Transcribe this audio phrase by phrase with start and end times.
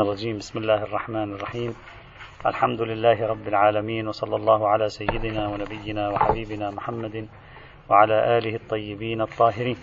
[0.00, 0.38] الرجيم.
[0.38, 1.74] بسم الله الرحمن الرحيم.
[2.46, 7.28] الحمد لله رب العالمين وصلى الله على سيدنا ونبينا وحبيبنا محمد
[7.90, 9.76] وعلى آله الطيبين الطاهرين.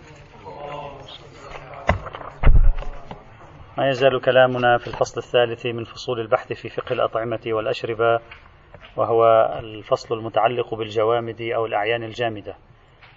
[3.78, 8.20] ما يزال كلامنا في الفصل الثالث من فصول البحث في فقه الأطعمة والأشربة
[8.98, 12.56] وهو الفصل المتعلق بالجوامد أو الأعيان الجامدة.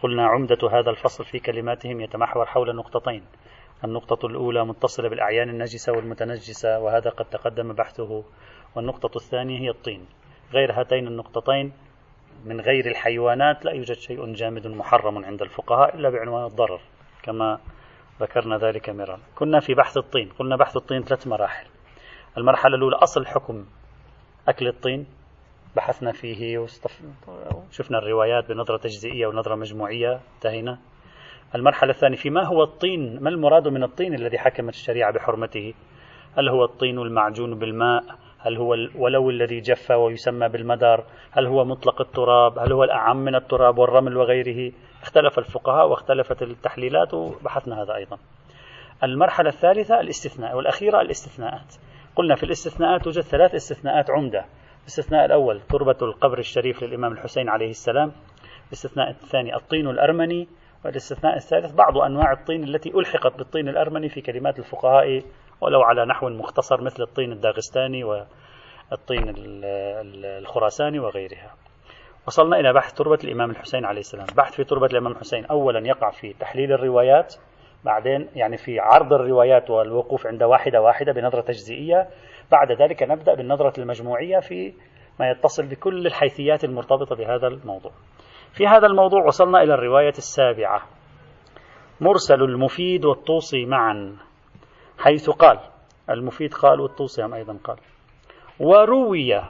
[0.02, 3.22] قلنا عمدة هذا الفصل في كلماتهم يتمحور حول نقطتين
[3.84, 8.24] النقطة الأولى متصلة بالأعيان النجسة والمتنجسة وهذا قد تقدم بحثه.
[8.76, 10.06] والنقطة الثانية هي الطين.
[10.52, 11.72] غير هاتين النقطتين
[12.44, 16.80] من غير الحيوانات لا يوجد شيء جامد محرم عند الفقهاء إلا بعنوان الضرر
[17.22, 17.58] كما
[18.20, 19.20] ذكرنا ذلك مرارا.
[19.34, 21.66] كنا في بحث الطين قلنا بحث الطين ثلاث مراحل.
[22.38, 23.66] المرحلة الأولى أصل حكم
[24.48, 25.06] أكل الطين.
[25.76, 30.20] بحثنا فيه وشفنا الروايات بنظرة تجزئية ونظرة مجموعية.
[30.34, 30.78] انتهينا.
[31.54, 35.74] المرحلة الثانية في ما هو الطين؟ ما المراد من الطين الذي حكمت الشريعة بحرمته؟
[36.38, 38.02] هل هو الطين المعجون بالماء؟
[38.38, 43.34] هل هو ولو الذي جف ويسمى بالمدر هل هو مطلق التراب؟ هل هو الأعم من
[43.34, 48.18] التراب والرمل وغيره؟ اختلف الفقهاء واختلفت التحليلات وبحثنا هذا أيضا.
[49.04, 51.74] المرحلة الثالثة الاستثناء والأخيرة الاستثناءات.
[52.16, 54.44] قلنا في الاستثناءات توجد ثلاث استثناءات عمدة.
[54.82, 58.12] الاستثناء الأول تربة القبر الشريف للإمام الحسين عليه السلام.
[58.68, 60.48] الاستثناء الثاني الطين الأرمني.
[60.84, 65.22] والاستثناء الثالث بعض أنواع الطين التي ألحقت بالطين الأرمني في كلمات الفقهاء
[65.60, 69.34] ولو على نحو مختصر مثل الطين الداغستاني والطين
[70.24, 71.54] الخراساني وغيرها.
[72.26, 74.26] وصلنا إلى بحث تربة الإمام الحسين عليه السلام.
[74.36, 77.34] بحث في تربة الإمام الحسين أولا يقع في تحليل الروايات
[77.84, 82.08] بعدين يعني في عرض الروايات والوقوف عند واحدة واحدة بنظرة تجزئية
[82.52, 84.74] بعد ذلك نبدأ بالنظرة المجموعية في
[85.20, 87.92] ما يتصل بكل الحيثيات المرتبطة بهذا الموضوع.
[88.54, 90.82] في هذا الموضوع وصلنا إلى الرواية السابعة.
[92.00, 94.16] مرسل المفيد والطوسي معا
[94.98, 95.58] حيث قال
[96.10, 97.76] المفيد قال والطوسي أيضا قال.
[98.60, 99.42] وروي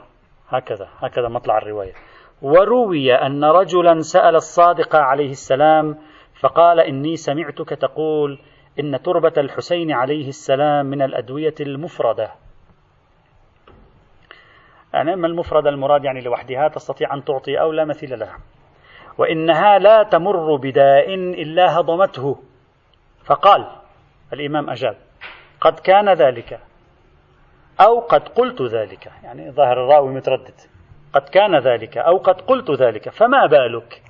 [0.49, 1.93] هكذا هكذا مطلع الرواية.
[2.41, 5.97] وروي أن رجلا سأل الصادق عليه السلام
[6.39, 8.39] فقال إني سمعتك تقول
[8.79, 12.31] إن تربة الحسين عليه السلام من الأدوية المفردة.
[14.93, 18.37] يعني ما المفردة المراد يعني لوحدها تستطيع أن تعطي أو لا مثيل لها.
[19.17, 22.39] وإنها لا تمر بداء إلا هضمته.
[23.25, 23.67] فقال
[24.33, 24.95] الإمام أجاب
[25.61, 26.59] قد كان ذلك
[27.81, 29.11] أو قد قلت ذلك.
[29.23, 30.53] يعني ظاهر الراوي متردد.
[31.13, 34.01] قد كان ذلك أو قد قلت ذلك فما بالك؟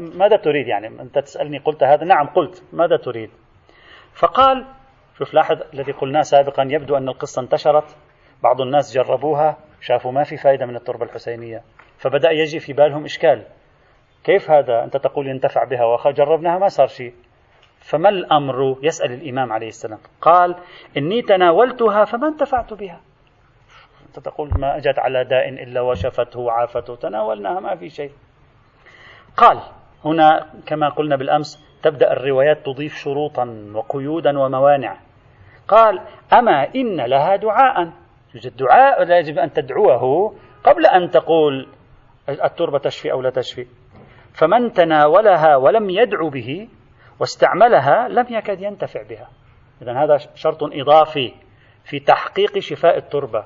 [0.00, 2.62] ماذا تريد يعني؟ أنت تسألني قلت هذا؟ نعم قلت.
[2.72, 3.30] ماذا تريد؟
[4.14, 4.64] فقال
[5.18, 7.96] شوف لاحظ الذي قلناه سابقا يبدو أن القصة انتشرت.
[8.42, 11.62] بعض الناس جربوها شافوا ما في فائدة من التربة الحسينية.
[11.98, 13.42] فبدأ يجي في بالهم إشكال.
[14.24, 15.84] كيف هذا؟ أنت تقول ينتفع بها.
[15.84, 17.14] وأخا جربناها ما صار شيء.
[17.80, 19.98] فما الأمر؟ يسأل الإمام عليه السلام.
[20.20, 20.56] قال
[20.96, 23.00] إني تناولتها فما انتفعت بها.
[24.06, 26.96] أنت تقول ما أجت على داء إلا وشفته وعافته.
[26.96, 28.10] تناولناها ما في شيء.
[29.36, 29.60] قال
[30.04, 34.96] هنا كما قلنا بالأمس تبدأ الروايات تضيف شروطا وقيودا وموانع.
[35.68, 36.00] قال
[36.32, 37.90] أما إن لها دعاء.
[38.34, 41.68] يوجد دعاء لا يجب أن تدعوه قبل أن تقول
[42.28, 43.66] التربة تشفي أو لا تشفي.
[44.38, 46.68] فمن تناولها ولم يدعو به
[47.20, 49.28] واستعملها لم يكد ينتفع بها.
[49.82, 51.32] إذا هذا شرط إضافي
[51.84, 53.44] في تحقيق شفاء التربة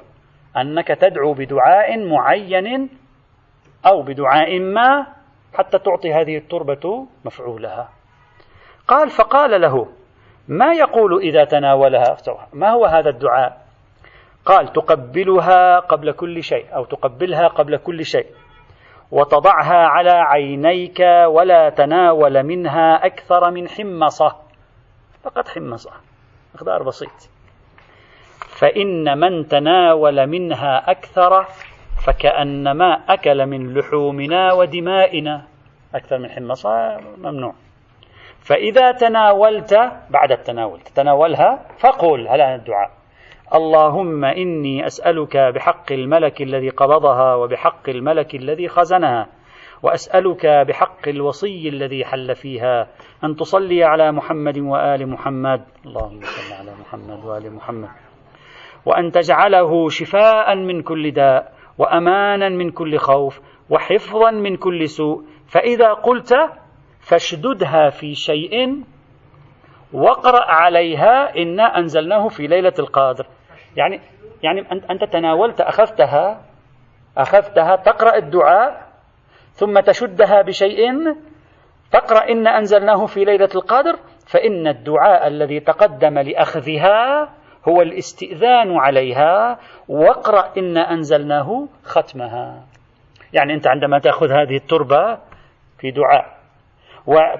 [0.56, 2.90] أنك تدعو بدعاء معين
[3.86, 5.06] أو بدعاء ما
[5.54, 7.88] حتى تعطي هذه التربة مفعولها.
[8.88, 9.88] قال فقال له
[10.48, 12.16] ما يقول إذا تناولها؟
[12.52, 13.62] ما هو هذا الدعاء؟
[14.44, 18.26] قال تقبلها قبل كل شيء أو تقبلها قبل كل شيء.
[19.12, 24.36] وتضعها على عينيك ولا تناول منها أكثر من حمصة.
[25.24, 25.90] فقط حمصة.
[26.54, 27.30] مقدار بسيط.
[28.58, 31.46] فإن من تناول منها أكثر
[32.06, 35.42] فكأنما أكل من لحومنا ودمائنا.
[35.94, 37.54] أكثر من حمصة ممنوع.
[38.40, 43.01] فإذا تناولت بعد التناول تتناولها فقل هل الدعاء؟
[43.54, 49.26] اللهم إني أسألك بحق الملك الذي قبضها وبحق الملك الذي خزنها
[49.82, 52.88] وأسألك بحق الوصي الذي حل فيها.
[53.24, 55.64] أن تصلي على محمد وآل محمد.
[55.86, 57.88] اللهم صل على محمد وآل محمد.
[58.86, 63.40] وأن تجعله شفاء من كل داء وأمانا من كل خوف
[63.70, 65.22] وحفظا من كل سوء.
[65.46, 66.34] فإذا قلت
[67.00, 68.82] فاشددها في شيء
[69.92, 73.26] واقرأ عليها إنا أنزلناه في ليلة القادر
[73.76, 74.00] يعني
[74.42, 76.40] يعني أنت تناولت أخذتها
[77.16, 78.86] أخذتها تقرأ الدعاء
[79.52, 81.14] ثم تشدها بشيء
[81.92, 87.28] تقرأ إن أنزلناه في ليلة القدر فإن الدعاء الذي تقدم لأخذها
[87.68, 89.58] هو الاستئذان عليها
[89.88, 92.62] واقرأ إن أنزلناه ختمها.
[93.32, 95.18] يعني أنت عندما تأخذ هذه التربة
[95.78, 96.42] في دعاء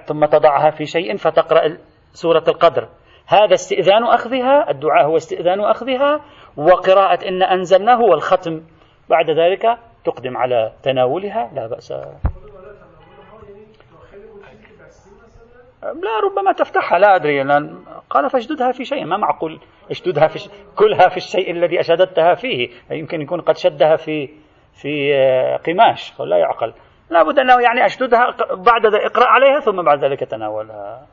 [0.07, 1.79] ثم تضعها في شيء فتقرأ
[2.13, 2.89] سورة القدر
[3.27, 6.21] هذا استئذان أخذها الدعاء هو استئذان أخذها
[6.57, 8.63] وقراءة إن أنزلناه والختم.
[9.11, 11.93] بعد ذلك تقدم على تناولها لا بأس.
[15.83, 17.43] لا ربما تفتحها لا أدري.
[17.43, 19.61] لأن قال فاشددها في شيء ما معقول
[19.91, 20.49] اشددها في ش...
[20.77, 22.71] كلها في الشيء الذي أشددتها فيه.
[22.91, 24.29] يمكن يكون قد شدها في
[24.73, 26.75] في آه، قماش لا يعقل.
[27.11, 31.07] لابد أنه يعني أشددها بعد اقرأ عليها ثم بعد ذلك تناولها.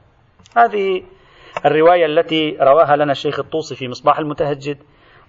[0.58, 1.04] هذه
[1.66, 4.78] الرواية التي رواها لنا الشيخ الطوسي في مصباح المتهجد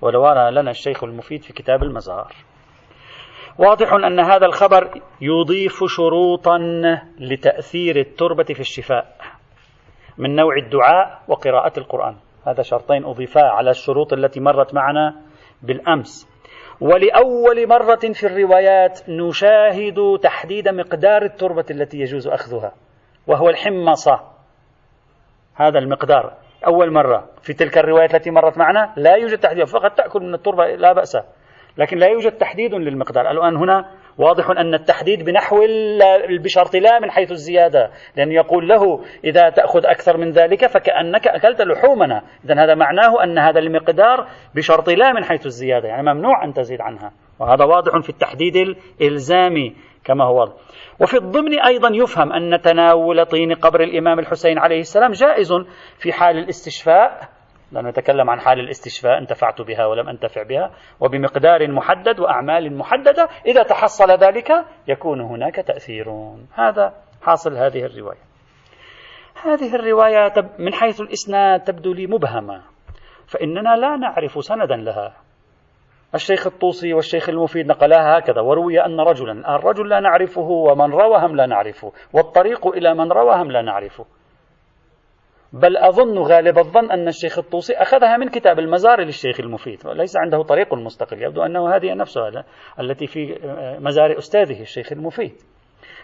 [0.01, 2.33] ورواها لنا الشيخ المفيد في كتاب المزار.
[3.59, 6.59] واضح أن هذا الخبر يضيف شروطا
[7.19, 9.17] لتأثير التربة في الشفاء
[10.19, 12.17] من نوع الدعاء وقراءة القرآن.
[12.47, 15.17] هذا شرطين أضيفا على الشروط التي مرت معنا
[15.63, 16.29] بالأمس.
[16.81, 22.73] ولأول مرة في الروايات نشاهد تحديد مقدار التربة التي يجوز أخذها
[23.27, 24.40] وهو الحمصة.
[25.61, 26.33] هذا المقدار.
[26.67, 30.67] أول مرة في تلك الروايات التي مرت معنا لا يوجد تحديد فقط تأكل من التربة
[30.67, 31.17] لا بأس.
[31.79, 33.31] لكن لا يوجد تحديد للمقدار.
[33.31, 35.67] الآن هنا واضح أن التحديد بنحو
[36.45, 41.63] بشرط لا من حيث الزيادة لأن يقول له إذا تأخذ أكثر من ذلك فكأنك أكلت
[41.63, 42.23] لحومنا.
[42.45, 46.81] إذا هذا معناه أن هذا المقدار بشرط لا من حيث الزيادة يعني ممنوع أن تزيد
[46.81, 47.13] عنها.
[47.39, 50.41] وهذا واضح في التحديد الإلزامي كما هو.
[50.41, 50.53] واضح
[51.01, 55.53] وفي الضمن أيضا يفهم أن تناول طين قبر الإمام الحسين عليه السلام جائز
[55.99, 57.40] في حال الاستشفاء
[57.73, 60.71] لا نتكلم عن حال الاستشفاء انتفعت بها ولم أنتفع بها
[61.01, 64.51] وبمقدار محدد وأعمال محددة إذا تحصل ذلك
[64.89, 66.11] يكون هناك تأثير.
[66.55, 68.21] هذا حاصل هذه الرواية.
[69.45, 72.63] هذه الرواية من حيث الإسناد تبدو لي مبهمة
[73.27, 75.17] فإننا لا نعرف سندا لها.
[76.15, 81.37] الشيخ الطوسي والشيخ المفيد نقلاها هكذا وروي أن رجلا الرجل لا نعرفه ومن روى هم
[81.37, 84.05] لا نعرفه والطريق إلى من روى هم لا نعرفه.
[85.53, 90.43] بل أظن غالب الظن أن الشيخ الطوسي أخذها من كتاب المزار للشيخ المفيد وليس عنده
[90.43, 92.45] طريق مستقل يبدو أنه هذه نفسها
[92.81, 93.39] التي في
[93.81, 95.33] مزار أستاذه الشيخ المفيد.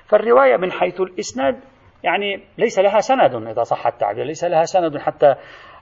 [0.07, 1.61] فالرواية من حيث الإسناد
[2.05, 5.35] يعني ليس لها سند إذا صح التعبير ليس لها سند حتى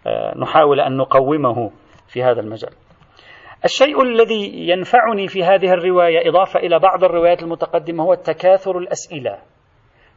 [0.07, 1.71] آه، نحاول أن نقومه
[2.09, 2.71] في هذا المجال.
[3.65, 9.39] الشيء الذي ينفعني في هذه الرواية إضافة إلى بعض الروايات المتقدمة هو تكاثر الأسئلة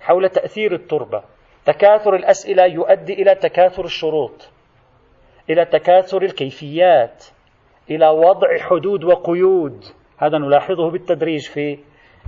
[0.01, 1.23] حول تأثير التربة.
[1.67, 4.49] تكاثر الأسئلة يؤدي إلى تكاثر الشروط
[5.49, 7.25] إلى تكاثر الكيفيات
[7.89, 9.83] إلى وضع حدود وقيود.
[10.17, 11.79] هذا نلاحظه بالتدريج في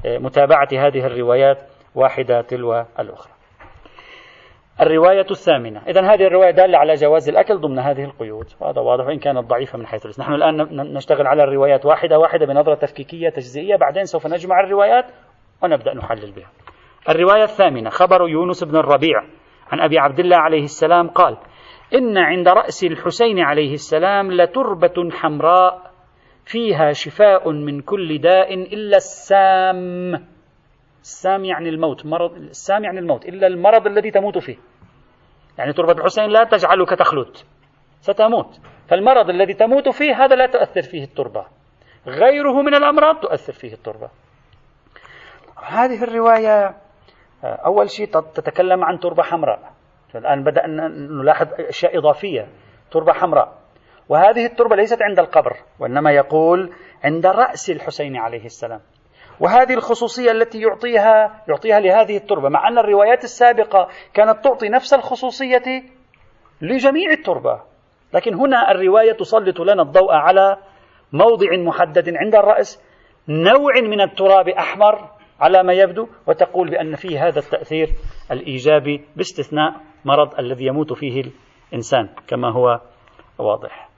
[0.05, 1.57] آه، متابعة هذه الروايات
[1.95, 3.31] واحدة تلو الأخرى.
[4.81, 5.81] الرواية الثامنة.
[5.87, 9.77] إذا هذه الرواية دالة على جواز الأكل ضمن هذه القيود وهذا واضح وإن كانت ضعيفة
[9.77, 10.57] من حيث نحن الآن
[10.93, 15.05] نشتغل على الروايات واحدة واحدة بنظرة تفكيكية تجزئية بعدين سوف نجمع الروايات
[15.63, 16.49] ونبدأ نحلل بها.
[17.09, 19.23] الرواية الثامنة خبر يونس بن الربيع
[19.71, 21.37] عن أبي عبد الله عليه السلام قال
[21.93, 25.91] إن عند رأس الحسين عليه السلام لتربة حمراء
[26.45, 30.13] فيها شفاء من كل داء إلا السام.
[31.01, 34.57] السام يعني الموت مرض السام يعني الموت إلا المرض الذي تموت فيه.
[35.57, 37.37] يعني تربة الحسين لا تجعلك تخلد
[38.01, 38.59] ستموت.
[38.87, 41.45] فالمرض الذي تموت فيه هذا لا تؤثر فيه التربة.
[42.07, 44.09] غيره من الأمراض تؤثر فيه التربة.
[45.63, 46.75] هذه الرواية
[47.43, 49.59] أول شيء تتكلم عن تربة حمراء.
[50.15, 52.47] الآن بدأنا نلاحظ أشياء إضافية.
[52.91, 53.53] تربة حمراء.
[54.09, 58.79] وهذه التربة ليست عند القبر وإنما يقول عند رأس الحسين عليه السلام.
[59.39, 65.83] وهذه الخصوصية التي يعطيها يعطيها لهذه التربة مع أن الروايات السابقة كانت تعطي نفس الخصوصية
[66.61, 67.61] لجميع التربة.
[68.13, 70.57] لكن هنا الرواية تسلط لنا الضوء على
[71.13, 72.83] موضع محدد عند الرأس
[73.27, 77.89] نوع من التراب أحمر على ما يبدو وتقول بأن فيه هذا التأثير
[78.31, 79.73] الإيجابي باستثناء
[80.05, 81.23] مرض الذي يموت فيه
[81.71, 82.81] الإنسان كما هو
[83.37, 83.89] واضح.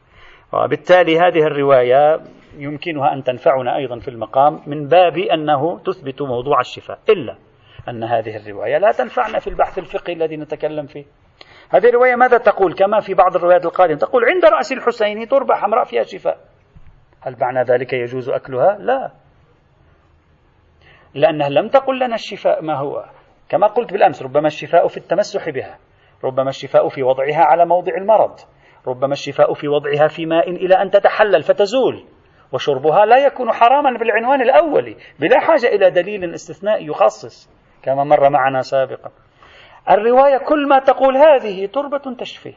[0.54, 2.20] وبالتالي هذه الرواية
[2.58, 7.38] يمكنها أن تنفعنا أيضا في المقام من باب أنه تثبت موضوع الشفاء إلا
[7.90, 11.06] أن هذه الرواية لا تنفعنا في البحث الفقهي الذي نتكلم فيه.
[11.70, 15.86] هذه الرواية ماذا تقول؟ كما في بعض الروايات القادمة تقول عند رأس الحسين تربة حمراء
[15.86, 16.38] فيها شفاء.
[17.22, 19.12] هل معنى ذلك يجوز أكلها؟ لا.
[21.14, 23.06] لأنها لم تقل لنا الشفاء ما هو.
[23.50, 25.78] كما قلت بالأمس ربما الشفاء في التمسح بها.
[26.24, 28.40] ربما الشفاء في وضعها على موضع المرض.
[28.88, 32.04] ربما الشفاء في وضعها في ماء إلى أن تتحلل فتزول.
[32.52, 37.50] وشربها لا يكون حراما بالعنوان الأولي بلا حاجة إلى دليل استثنائي يخصص
[37.84, 39.12] كما مر معنا سابقا.
[39.90, 42.54] الرواية كل ما تقول هذه تربة تشفي.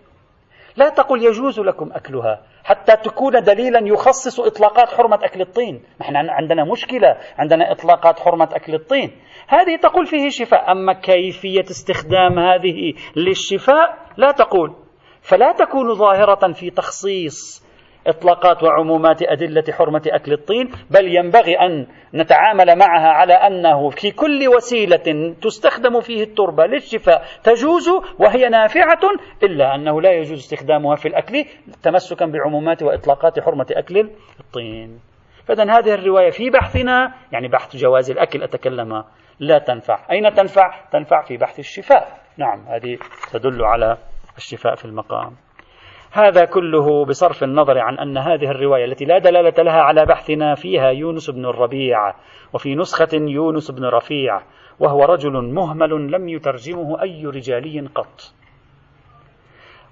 [0.77, 2.43] لا تقل يجوز لكم أكلها.
[2.65, 5.83] حتى تكون دليلا يخصص إطلاقات حرمة أكل الطين.
[6.01, 7.17] نحن عندنا مشكلة.
[7.39, 9.11] عندنا إطلاقات حرمة أكل الطين.
[9.49, 10.73] هذه تقول فيه شفاء.
[10.73, 14.77] أما كيفية استخدام هذه للشفاء لا تقول.
[15.23, 17.64] فلا تكون ظاهرة في تخصيص
[18.07, 24.49] إطلاقات وعمومات أدلة حرمة أكل الطين بل ينبغي أن نتعامل معها على أنه في كل
[24.57, 29.01] وسيلة تستخدم فيه التربة للشفاء تجوز وهي نافعة
[29.43, 31.45] إلا أنه لا يجوز استخدامها في الأكل
[31.83, 35.01] تمسكا بعمومات وإطلاقات حرمة أكل الطين.
[35.45, 39.05] فإذا هذه الرواية في بحثنا يعني بحث جواز الأكل أتكلم
[39.41, 40.07] لا تنفع.
[40.11, 42.19] أين تنفع؟ تنفع في بحث الشفاء.
[42.37, 42.99] نعم هذه
[43.33, 43.97] تدل على
[44.37, 45.44] الشفاء في المقام.
[46.15, 50.91] هذا كله بصرف النظر عن أن هذه الرواية التي لا دلالة لها على بحثنا فيها
[50.91, 52.15] يونس بن الربيع
[52.53, 54.41] وفي نسخة يونس بن رفيع
[54.81, 58.33] وهو رجل مهمل لم يترجمه أي رجالي قط.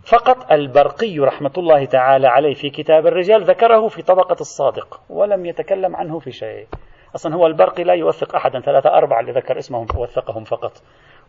[0.04, 5.96] فقط البرقي رحمة الله تعالى عليه في كتاب الرجال ذكره في طبقة الصادق ولم يتكلم
[5.96, 6.66] عنه في شيء.
[7.14, 10.72] أصلا هو البرقي لا يوثق أحدا ثلاثة أربعة اللي ذكر اسمهم وثقهم فقط.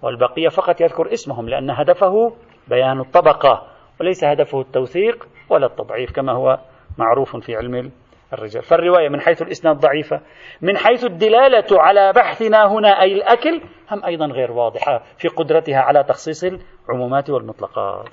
[0.02, 2.34] والبقية فقط يذكر اسمهم لأن هدفه
[2.68, 3.74] بيان الطبقة.
[4.02, 6.60] وليس هدفه التوثيق ولا التضعيف كما هو
[6.98, 7.92] معروف في علم
[8.34, 8.64] الرجال.
[8.64, 10.22] فالرواية من حيث الإسناد ضعيفة.
[10.62, 16.04] من حيث الدلالة على بحثنا هنا أي الأكل هم أيضا غير واضحة في قدرتها على
[16.04, 16.44] تخصيص
[16.90, 18.10] العمومات والمطلقات.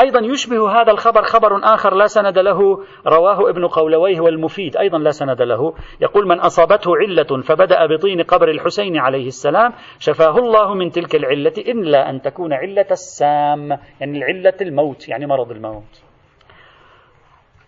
[0.00, 5.10] أيضا يشبه هذا الخبر خبر آخر لا سند له رواه ابن قولويه والمفيد أيضا لا
[5.10, 5.74] سند له.
[6.00, 11.52] يقول من أصابته علة فبدأ بطين قبر الحسين عليه السلام شفاه الله من تلك العلة
[11.58, 16.02] إلا أن تكون علة السام يعني العلة الموت يعني مرض الموت.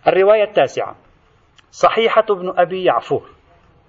[0.07, 0.95] الرواية التاسعة
[1.71, 3.29] صحيحة بن أبي يعفور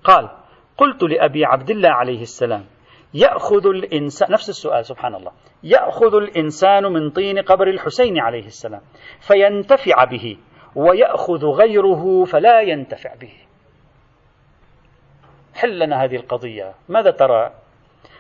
[0.05, 0.29] قال
[0.77, 2.65] قلت لأبي عبد الله عليه السلام
[3.15, 5.33] يأخذ الإنسان نفس السؤال سبحان الله.
[5.63, 8.81] يأخذ الإنسان من طين قبر الحسين عليه السلام
[9.21, 10.37] فينتفع به
[10.77, 13.33] ويأخذ غيره فلا ينتفع به.
[15.55, 16.75] حل لنا هذه القضية.
[16.89, 17.51] ماذا ترى؟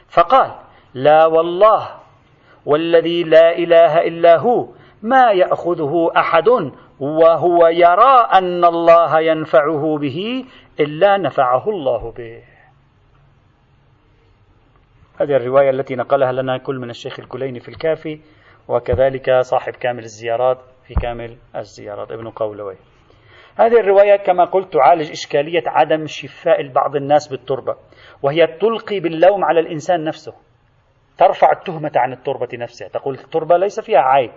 [0.09, 0.51] فقال
[0.95, 2.01] لا والله
[2.67, 4.69] والذي لا إله إلا هو
[5.03, 6.49] ما يأخذه أحد
[7.01, 10.45] وهو يرى أن الله ينفعه به
[10.81, 12.50] إلا نفعه الله به.
[15.21, 18.21] هذه الرواية التي نقلها لنا كل من الشيخ الكليني في الكافي
[18.69, 22.77] وكذلك صاحب كامل الزيارات في كامل الزيارات ابن قولوي.
[23.57, 27.77] هذه الرواية كما قلت تعالج إشكالية عدم شفاء بعض الناس بالتربة
[28.23, 30.33] وهي تلقي باللوم على الإنسان نفسه.
[31.19, 34.33] ترفع التهمة عن التربة نفسها تقول التربة ليس فيها عيب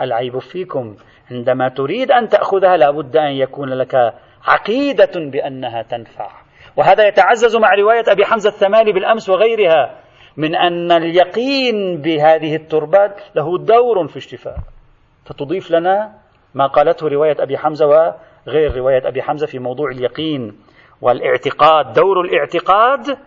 [0.00, 0.96] العيب فيكم.
[1.30, 4.14] عندما تريد أن تأخذها لابد أن يكون لك
[4.44, 6.30] عقيدة بأنها تنفع.
[6.76, 10.07] وهذا يتعزز مع رواية أبي حمزة الثمالي بالأمس وغيرها.
[10.38, 14.56] من أن اليقين بهذه التربات له دور في الشفاء.
[15.24, 16.12] فتضيف لنا
[16.54, 20.58] ما قالته رواية أبي حمزة وغير رواية أبي حمزة في موضوع اليقين
[21.00, 23.18] والاعتقاد دور الاعتقاد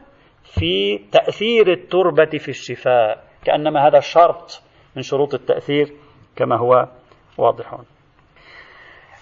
[0.44, 4.62] في تأثير التربة في الشفاء كأنما هذا شرط
[4.96, 5.94] من شروط التأثير
[6.36, 6.88] كما هو
[7.38, 7.78] واضح.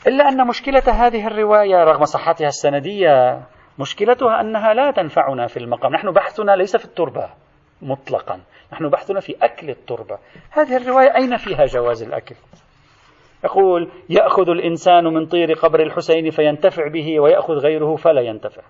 [0.07, 3.41] إلا أن مشكلة هذه الرواية رغم صحتها السندية
[3.79, 5.93] مشكلتها أنها لا تنفعنا في المقام.
[5.93, 7.29] نحن بحثنا ليس في التربة.
[7.81, 8.39] مطلقا.
[8.73, 10.17] نحن بحثنا في أكل التربة.
[10.51, 12.35] هذه الرواية أين فيها جواز الأكل؟
[13.43, 18.61] يقول يأخذ الإنسان من طير قبر الحسين فينتفع به ويأخذ غيره فلا ينتفع.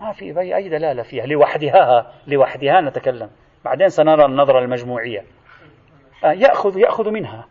[0.00, 3.30] ما في أي دلالة فيها؟ لوحدها لوحدها نتكلم.
[3.64, 5.24] بعدين سنرى النظرة المجموعية.
[6.24, 7.46] آه، يأخذ يأخذ منها.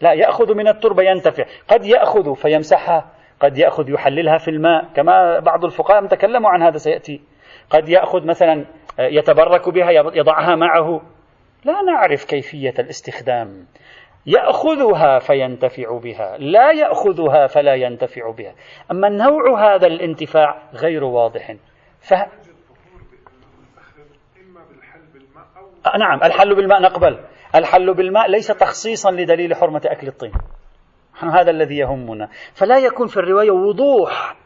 [0.00, 1.44] لا يأخذ من التربة ينتفع.
[1.68, 3.10] قد يأخذ فيمسحها
[3.40, 4.84] قد يأخذ يحللها في الماء.
[4.96, 7.20] كما بعض الفقهاء تكلموا عن هذا سيأتي.
[7.70, 8.66] قد يأخذ مثلا
[8.98, 11.02] يتبرك بها يضعها معه.
[11.64, 13.66] لا نعرف كيفية الاستخدام.
[14.26, 16.36] يأخذها فينتفع بها.
[16.38, 18.54] لا يأخذها فلا ينتفع بها.
[18.90, 21.56] أما نوع هذا الانتفاع غير واضح.
[22.00, 22.14] ف...
[25.98, 27.24] نعم الحل بالماء نقبل.
[27.54, 30.32] الحل بالماء ليس تخصيصا لدليل حرمة أكل الطين.
[31.20, 32.28] هذا الذي يهمنا.
[32.54, 34.36] فلا يكون في الرواية وضوح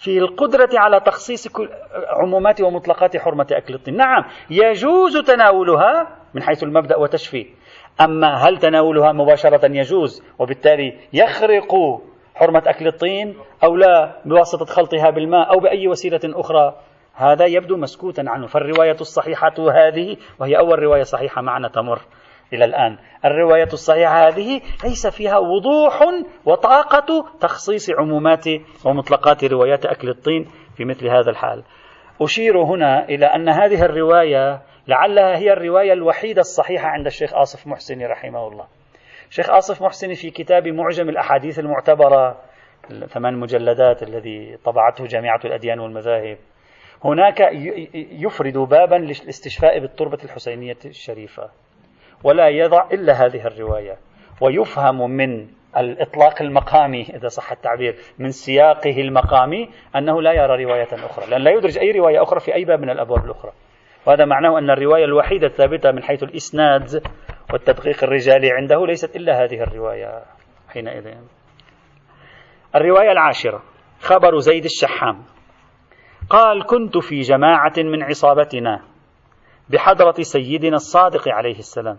[0.00, 1.48] في القدرة على تخصيص
[2.08, 3.96] عمومات ومطلقات حرمة أكل الطين.
[3.96, 7.46] نعم يجوز تناولها من حيث المبدأ وتشفي
[8.00, 12.00] أما هل تناولها مباشرة يجوز وبالتالي يخرق
[12.34, 16.74] حرمة أكل الطين أو لا بواسطة خلطها بالماء أو بأي وسيلة أخرى؟
[17.14, 18.46] هذا يبدو مسكوتا عنه.
[18.46, 22.00] فالرواية الصحيحة هذه وهي أول رواية صحيحة معنا تمر.
[22.52, 22.98] إلى الآن.
[23.24, 26.00] الرواية الصحيحة هذه ليس فيها وضوح
[26.44, 28.44] وطاقة تخصيص عمومات
[28.84, 31.62] ومطلقات روايات أكل الطين في مثل هذا الحال.
[32.22, 38.02] أشير هنا إلى أن هذه الرواية لعلها هي الرواية الوحيدة الصحيحة عند الشيخ آصف محسن
[38.02, 38.64] رحمه الله.
[39.30, 42.38] شيخ آصف محسن في كتاب معجم الأحاديث المعتبرة
[43.06, 46.38] ثمان مجلدات الذي طبعته جامعة الأديان والمذاهب.
[47.04, 47.40] هناك
[47.94, 51.50] يفرد بابا للاستشفاء بالتربة الحسينية الشريفة.
[52.24, 53.96] ولا يضع إلا هذه الرواية.
[54.40, 61.26] ويفهم من الإطلاق المقامي إذا صح التعبير من سياقه المقامي أنه لا يرى رواية أخرى
[61.30, 63.52] لأن لا يدرج أي رواية أخرى في أي باب من الأبواب الأخرى.
[64.06, 67.02] وهذا معناه أن الرواية الوحيدة الثابتة من حيث الإسناد
[67.52, 70.22] والتدقيق الرجالي عنده ليست إلا هذه الرواية
[70.68, 71.14] حينئذ.
[72.74, 73.62] الرواية العاشرة
[74.00, 75.24] خبر زيد الشحام.
[76.30, 78.80] قال كنت في جماعة من عصابتنا
[79.70, 81.98] بحضرة سيدنا الصادق عليه السلام.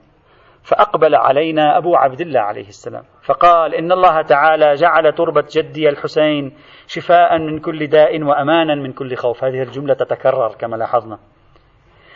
[0.64, 6.58] فأقبل علينا أبو عبد الله عليه السلام فقال إن الله تعالى جعل تربة جدي الحسين
[6.88, 9.44] شفاء من كل داء وأمانا من كل خوف.
[9.44, 11.20] هذه الجملة تتكرر كما لاحظنا.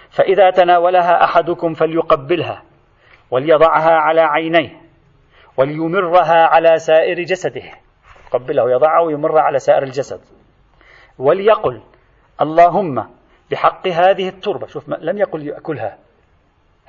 [0.10, 2.64] فإذا تناولها أحدكم فليقبلها
[3.32, 4.82] وليضعها على عينيه
[5.58, 7.72] وليمرها على سائر جسده
[8.28, 10.22] يقبلها ويضعها ويمرها على سائر الجسد
[11.18, 11.82] وليقل
[12.42, 13.08] اللهم
[13.52, 14.68] بحق هذه التربة.
[14.68, 15.98] شوف لم يقل يأكلها.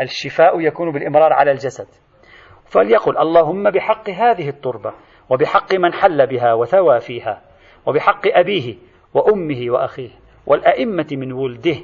[0.01, 1.87] الشفاء يكون بالإمرار على الجسد.
[2.67, 4.93] فليقل اللهم بحق هذه التربة
[5.31, 7.43] وبحق من حل بها وثوى فيها
[7.87, 8.77] وبحق أبيه
[9.15, 10.11] وأمه وأخيه
[10.47, 11.77] والأئمة من ولده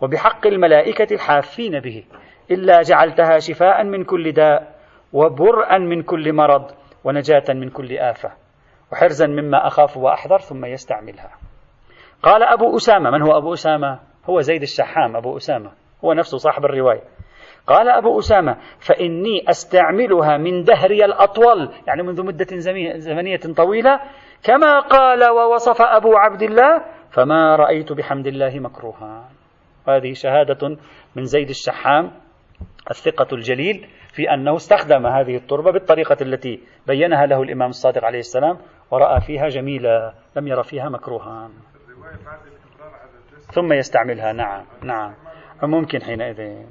[0.00, 2.04] وبحق الملائكة الحافين به
[2.50, 4.74] إلا جعلتها شفاء من كل داء
[5.12, 6.70] وبرءا من كل مرض
[7.04, 8.32] ونجاة من كل آفة
[8.92, 11.30] وحرزا مما أخاف وأحذر ثم يستعملها.
[12.22, 15.72] قال أبو أسامة من هو أبو أسامة؟ هو زيد الشحام أبو أسامة.
[16.04, 17.02] هو نفسه صاحب الرواية.
[17.66, 22.46] قال أبو أسامة فإني أستعملها من دهري الأطول يعني منذ مدة
[22.98, 24.00] زمنية طويلة
[24.42, 29.28] كما قال ووصف أبو عبد الله فما رأيت بحمد الله مكروها.
[29.88, 30.76] هذه شهادة
[31.16, 32.10] من زيد الشحام
[32.90, 38.58] الثقة الجليل في أنه استخدم هذه التربة بالطريقة التي بينها له الإمام الصادق عليه السلام
[38.90, 41.50] ورأى فيها جميلة لم يرى فيها مكروها.
[43.52, 45.14] ثم يستعملها نعم نعم.
[45.62, 46.64] ممكن حينئذ.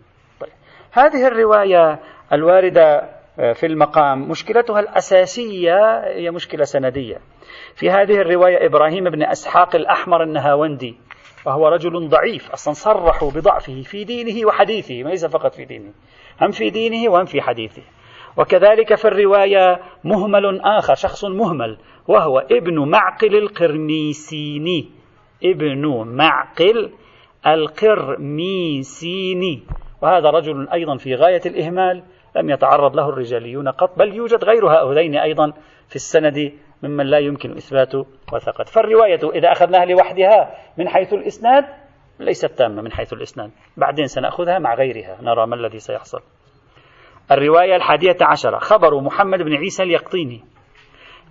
[0.91, 1.99] هذه الرواية
[2.33, 3.09] الواردة
[3.53, 7.17] في المقام مشكلتها الأساسية هي مشكلة سندية.
[7.75, 10.95] في هذه الرواية إبراهيم بن أسحاق الأحمر النهاوندي
[11.45, 15.91] وهو رجل ضعيف أصلا صرحوا بضعفه في دينه وحديثه ليس فقط في دينه
[16.41, 17.81] هم في دينه وهم في حديثه.
[18.37, 24.89] وكذلك في الرواية مهمل آخر شخص مهمل وهو ابن معقل القرميسيني.
[25.43, 26.91] ابن معقل
[28.39, 29.63] القرميسيني.
[30.01, 32.03] وهذا رجل أيضا في غاية الإهمال
[32.35, 35.51] لم يتعرض له الرجاليون قط بل يوجد غير هؤلاء أيضا
[35.87, 37.95] في السند ممن لا يمكن إثبات
[38.33, 38.63] وثقة.
[38.63, 41.65] فالرواية إذا أخذناها لوحدها من حيث الإسناد
[42.19, 43.51] ليست تامة من حيث الإسناد.
[43.77, 46.21] بعدين سنأخذها مع غيرها نرى ما الذي سيحصل.
[47.31, 50.43] الرواية الحادية عشرة خبر محمد بن عيسى اليقطيني.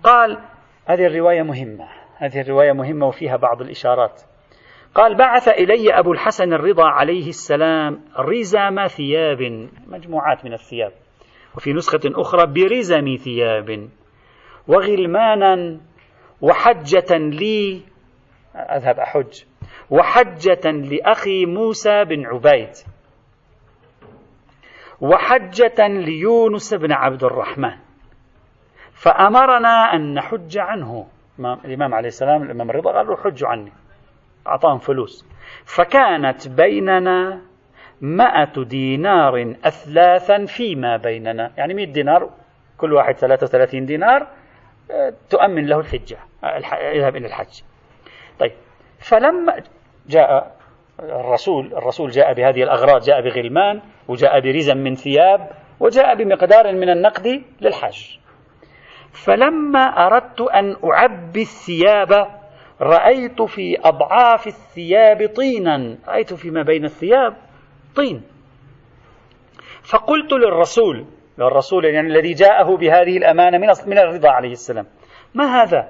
[0.03, 0.37] قال
[0.85, 4.21] هذه الرواية مهمة هذه الرواية مهمة وفيها بعض الإشارات.
[4.95, 10.91] قال بعث إلي أبو الحسن الرضا عليه السلام رزم ثياب مجموعات من الثياب
[11.57, 13.89] وفي نسخة أخرى برزم ثياب
[14.67, 15.79] وغلمانا
[16.41, 17.81] وحجة لي
[18.55, 19.43] أذهب أحج
[19.89, 22.71] وحجة لأخي موسى بن عبيد
[25.01, 27.77] وحجة ليونس بن عبد الرحمن.
[28.93, 31.07] فأمرنا أن نحج عنه.
[31.39, 33.71] الإمام عليه السلام الإمام الرضا قال له حج عني.
[34.49, 35.25] أعطاهم فلوس.
[35.65, 37.41] فكانت بيننا
[38.01, 41.51] مائة دينار أثلاثا فيما بيننا.
[41.57, 42.29] يعني مئة دينار
[42.77, 44.27] كل واحد ثلاثة وثلاثين دينار
[45.29, 46.17] تؤمن له الحجة
[46.93, 47.61] يذهب إلى الحج.
[48.39, 48.51] طيب
[48.99, 49.63] فلما
[50.07, 50.55] جاء
[50.99, 57.43] الرسول الرسول جاء بهذه الأغراض جاء بغلمان وجاء برزم من ثياب وجاء بمقدار من النقد
[57.61, 58.17] للحج.
[59.11, 62.38] فلما أردت أن أعبي الثياب
[62.81, 65.97] رأيت في أضعاف الثياب طينا.
[66.07, 67.35] رأيت فيما بين الثياب
[67.95, 68.21] طين.
[69.83, 71.05] فقلت للرسول
[71.39, 74.85] الرسول يعني الذي جاءه بهذه الأمانة من من الرضا عليه السلام
[75.35, 75.89] ما هذا؟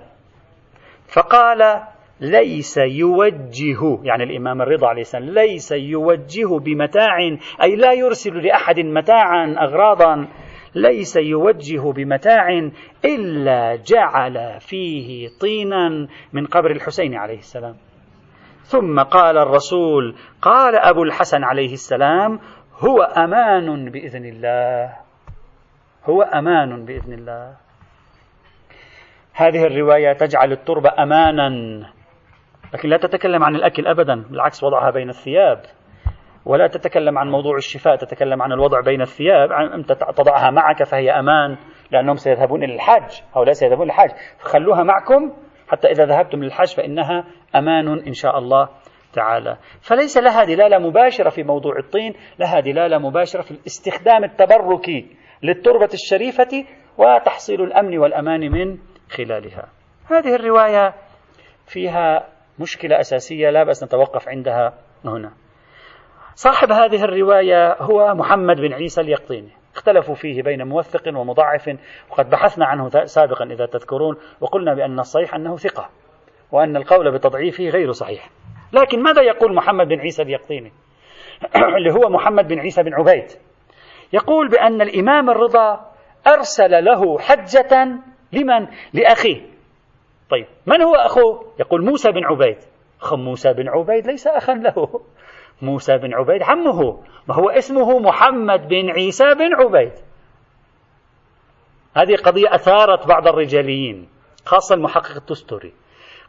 [1.08, 1.84] فقال
[2.22, 4.00] ليس يوجه.
[4.04, 7.18] يعني الإمام الرضا عليه السلام ليس يوجه بمتاع
[7.64, 10.28] أي لا يرسل لأحد متاعا أغراضا.
[10.76, 12.70] ليس يوجه بمتاع
[13.06, 17.76] إلا جعل فيه طينا من قبر الحسين عليه السلام.
[18.64, 22.40] ثم قال الرسول قال أبو الحسن عليه السلام
[22.80, 24.96] هو أمان بإذن الله.
[26.06, 27.56] هو أمان بإذن الله.
[29.34, 31.50] هذه الرواية تجعل التربة أمانا
[32.74, 35.62] لكن لا تتكلم عن الأكل أبدا بالعكس وضعها بين الثياب.
[36.46, 41.58] ولا تتكلم عن موضوع الشفاء تتكلم عن الوضع بين الثياب أنت تضعها معك فهي أمان
[41.92, 44.10] لأنهم سيذهبون إلى الحج هؤلاء سيذهبون إلى الحج.
[44.38, 45.34] فخلوها معكم
[45.68, 47.26] حتى إذا ذهبتم للحج فإنها
[47.56, 48.70] أمان إن شاء الله
[49.14, 49.58] تعالى.
[49.82, 56.66] فليس لها دلالة مباشرة في موضوع الطين لها دلالة مباشرة في الاستخدام التبركي للتربة الشريفة
[56.98, 58.78] وتحصيل الأمن والأمان من
[59.10, 59.70] خلالها.
[60.12, 60.94] هذه الرواية
[61.68, 62.28] فيها
[62.60, 64.74] مشكلة أساسية لا بأس نتوقف عندها
[65.06, 65.32] هنا.
[66.42, 69.50] صاحب هذه الرواية هو محمد بن عيسى اليقطيني.
[69.76, 71.78] اختلفوا فيه بين موثق ومضاعف
[72.10, 75.90] وقد بحثنا عنه سابقا إذا تذكرون وقلنا بأن الصحيح أنه ثقة
[76.52, 78.30] وأن القول بتضعيفه غير صحيح.
[78.74, 80.72] لكن ماذا يقول محمد بن عيسى اليقطيني؟
[81.78, 83.32] اللي هو محمد بن عيسى بن عبيد.
[84.14, 85.92] يقول بأن الإمام الرضا
[86.28, 88.00] أرسل له حجة
[88.34, 89.42] لمن؟ لأخيه.
[90.30, 92.58] طيب من هو أخوه؟ يقول موسى بن عبيد.
[93.02, 95.02] أخ موسى بن عبيد ليس أخا له.
[95.62, 99.94] موسى بن عبيد عمه ما هو اسمه محمد بن عيسى بن عبيد.
[101.96, 104.10] هذه قضية أثارت بعض الرجاليين
[104.46, 105.74] خاصة المحقق التستوري.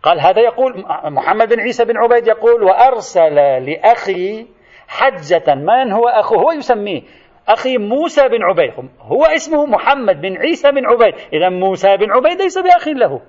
[0.03, 4.47] قال هذا يقول محمد بن عيسى بن عبيد يقول وأرسل لأخي
[4.89, 7.03] حجة من هو أخوه هو يسميه
[7.49, 8.73] أخي موسى بن عبيد.
[9.01, 11.15] هو اسمه محمد بن عيسى بن عبيد.
[11.33, 13.21] إذا موسى بن عبيد ليس بأخ له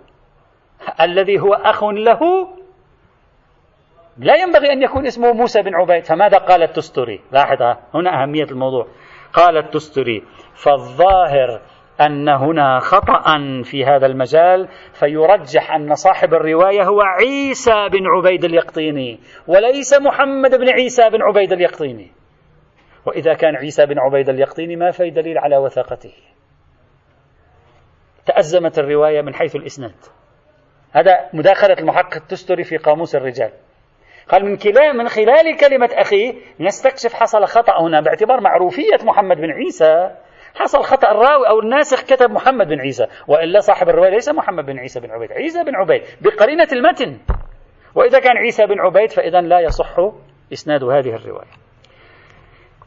[1.01, 2.47] الذي هو أخ له
[4.17, 6.05] لا ينبغي أن يكون اسمه موسى بن عبيد.
[6.05, 7.61] فماذا قال التستري لاحظ
[7.93, 8.87] هنا أهمية الموضوع.
[9.33, 10.23] قال التستري
[10.63, 11.61] فالظاهر
[12.01, 13.23] أن هنا خطأ
[13.63, 20.69] في هذا المجال فيرجح أن صاحب الرواية هو عيسى بن عبيد اليقطيني وليس محمد بن
[20.69, 22.11] عيسى بن عبيد اليقطيني.
[23.05, 26.13] وإذا كان عيسى بن عبيد اليقطيني ما في دليل على وثاقته.
[28.25, 29.95] تأزمت الرواية من حيث الإسناد.
[30.91, 33.51] هذا مداخلة المحقق التستري في قاموس الرجال.
[34.31, 39.51] قال من كلا من خلال كلمة أخي نستكشف حصل خطأ هنا باعتبار معروفية محمد بن
[39.51, 40.11] عيسى.
[40.55, 44.79] حصل خطأ الراوي أو الناسخ كتب محمد بن عيسى وإلا صاحب الرواية ليس محمد بن
[44.79, 45.31] عيسى بن عبيد.
[45.31, 47.17] عيسى بن عبيد بقرينة المتن.
[47.95, 49.95] وإذا كان عيسى بن عبيد فإذا لا يصح
[50.53, 51.51] إسناد هذه الرواية.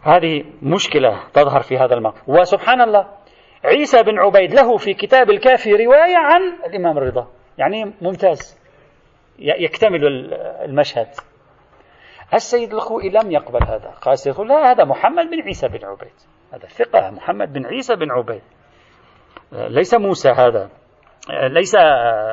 [0.03, 2.29] هذه مشكلة تظهر في هذا الموقف.
[2.29, 3.07] وسبحان الله
[3.65, 7.29] عيسى بن عبيد له في كتاب الكافي رواية عن الإمام الرضا
[7.59, 8.65] يعني ممتاز.
[9.39, 10.01] يكتمل
[10.65, 11.07] المشهد.
[12.35, 13.91] السيد الخوئي لم يقبل هذا.
[14.03, 16.13] قال السيد لا هذا محمد بن عيسى بن عبيد.
[16.53, 18.43] هذا ثقة محمد بن عيسى بن عبيد.
[19.53, 20.69] ليس موسى هذا
[21.31, 21.77] ليس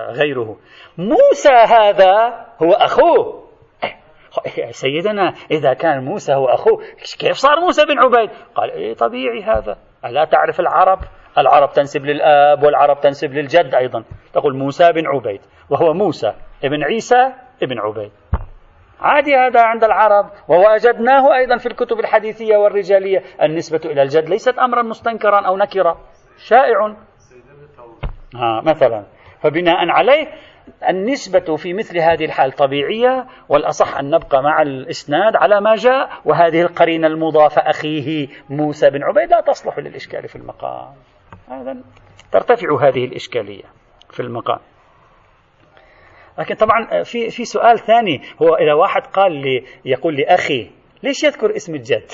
[0.10, 0.58] غيره.
[0.98, 3.42] موسى هذا هو أخوه.
[4.70, 6.84] سيدنا إذا كان موسى هو أخوه
[7.20, 9.78] كيف صار موسى بن عبيد؟ قال إيه طبيعي هذا.
[10.06, 11.00] ألا تعرف العرب؟
[11.38, 14.04] العرب تنسب للآب والعرب تنسب للجد أيضا.
[14.34, 18.12] تقول موسى بن عبيد وهو موسى ابن عيسى ابن عبيد.
[19.02, 20.30] عادي هذا عند العرب.
[20.48, 23.24] ووجدناه أيضا في الكتب الحديثية والرجالية.
[23.42, 25.98] النسبة إلى الجد ليست أمرا مستنكرا أو نكرا.
[26.38, 26.96] شائع.
[28.36, 29.06] ها مثلا.
[29.44, 30.28] فبناء عليه
[30.90, 36.10] النسبة في مثل هذه الحال طبيعية والأصح أن نبقى مع الإسناد على ما جاء.
[36.26, 40.94] وهذه القرينة المضافة أخيه موسى بن عبيد لا تصلح للإشكال في المقام.
[41.50, 41.78] هذا
[42.32, 43.64] ترتفع هذه الإشكالية
[44.10, 44.60] في المقام.
[46.42, 48.22] لكن طبعا في في سؤال ثاني.
[48.42, 50.70] هو إذا واحد قال لي يقول لي أخي
[51.04, 52.12] ليش يذكر اسم الجد؟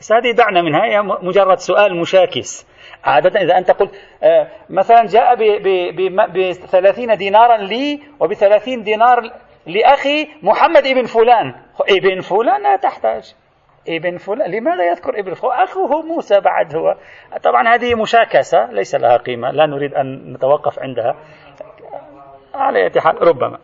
[0.00, 2.66] بس هذه دعنا منها هي مجرد سؤال مشاكس.
[3.04, 9.30] عادة إذا أنت قلت آه، مثلا جاء ب 30 دينارا لي وب 30 دينار
[9.66, 11.54] لأخي محمد ابن فلان.
[11.88, 13.34] ابن فلان لا تحتاج.
[13.88, 16.96] ابن فلان لماذا يذكر ابن فلان؟ أخوه موسى بعد هو.
[17.42, 21.16] طبعا هذه مشاكسة ليس لها قيمة لا نريد أن نتوقف عندها.
[22.54, 23.58] على أي حال ربما.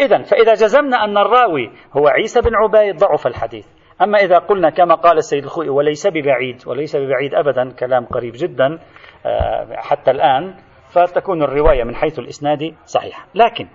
[0.00, 3.66] إذا فإذا جزمنا أن الراوي هو عيسى بن عبيد ضعف الحديث.
[4.02, 8.78] أما إذا قلنا كما قال السيد الخوئي وليس ببعيد وليس ببعيد أبدا كلام قريب جدا
[9.26, 10.54] آه، حتى الآن
[10.92, 13.26] فتكون الرواية من حيث الإسناد صحيحة.
[13.34, 13.66] لكن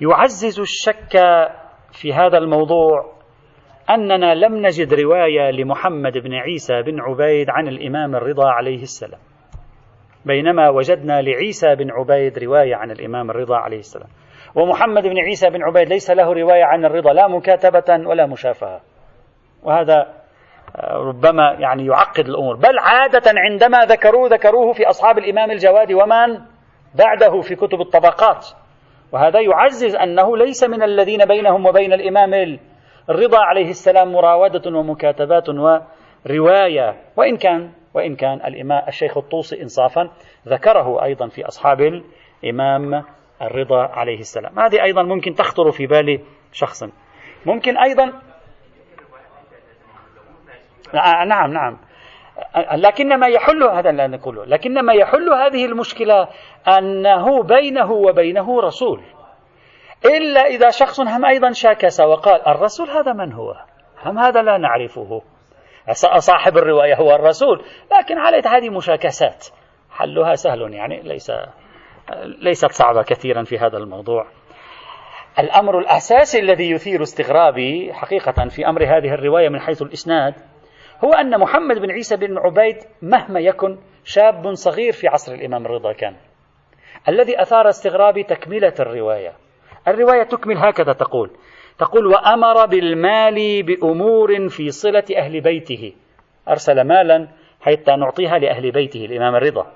[0.00, 1.12] يعزز الشك
[1.92, 3.12] في هذا الموضوع
[3.90, 9.20] أننا لم نجد رواية لمحمد بن عيسى بن عبيد عن الإمام الرضا عليه السلام.
[10.24, 14.08] بينما وجدنا لعيسى بن عبيد رواية عن الإمام الرضا عليه السلام.
[14.54, 18.80] ومحمد بن عيسى بن عبيد ليس له رواية عن الرضا لا مكاتبة ولا مشافهة.
[19.62, 20.06] وهذا
[20.76, 22.56] آه، ربما يعني يعقد الأمور.
[22.56, 26.38] بل عادة عندما ذكروه ذكروه في أصحاب الإمام الجواد ومن
[26.94, 28.46] بعده في كتب الطبقات.
[29.12, 32.58] وهذا يعزز أنه ليس من الذين بينهم وبين الإمام
[33.10, 36.96] الرضا عليه السلام مراودة ومكاتبات ورواية.
[37.16, 40.10] وإن كان وإن كان الإمام الشيخ الطوسي إنصافا
[40.48, 42.02] ذكره أيضا في أصحاب
[42.42, 43.04] الإمام
[43.42, 44.58] الرضا عليه السلام.
[44.58, 46.20] هذه أيضا ممكن تخطر في بال
[46.52, 46.84] شخص.
[47.46, 48.12] ممكن أيضا
[51.24, 51.78] نعم نعم.
[52.72, 56.28] لكن ما يحل هذا لا نقوله لكن ما يحل هذه المشكلة
[56.68, 59.00] أنه بينه وبينه رسول.
[60.04, 63.54] إلا إذا شخص هم أيضا شاكس وقال الرسول هذا من هو؟
[64.04, 65.22] هم هذا لا نعرفه.
[66.18, 67.64] صاحب الرواية هو الرسول.
[67.98, 69.46] لكن على هذه مشاكسات.
[69.90, 71.32] حلها سهل يعني ليس
[72.42, 74.26] ليست صعبة كثيرا في هذا الموضوع.
[75.38, 80.34] الأمر الأساسي الذي يثير استغرابي حقيقة في أمر هذه الرواية من حيث الإسناد
[81.04, 85.92] هو أن محمد بن عيسى بن عبيد مهما يكن شاب صغير في عصر الإمام الرضا
[85.92, 86.16] كان.
[87.08, 89.32] الذي أثار استغرابي تكملة الرواية.
[89.88, 91.30] الرواية تكمل هكذا تقول
[91.80, 95.92] تقول وأمر بالمال بأمور في صلة أهل بيته.
[96.48, 97.28] أرسل مالا
[97.60, 99.66] حتى نعطيها لأهل بيته الإمام الرضا.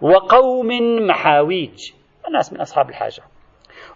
[0.00, 0.68] وقوم
[1.06, 1.92] محاويج
[2.28, 3.22] الناس من أصحاب الحاجة.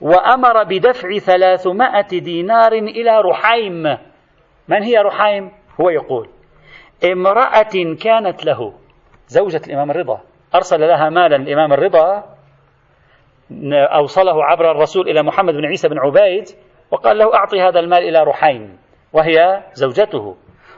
[0.01, 3.83] وأمر بدفع ثلاثمائة دينار إلى رحيم
[4.69, 6.29] من هي رحيم؟ هو يقول
[7.05, 8.73] امرأة كانت له
[9.29, 10.21] زوجة الإمام الرضا.
[10.55, 12.25] أرسل لها مالا الإمام الرضا
[13.73, 16.45] أوصله عبر الرسول إلى محمد بن عيسى بن عبيد.
[16.93, 18.79] وقال له أعطي هذا المال إلى رحيم
[19.13, 20.37] وهي زوجته.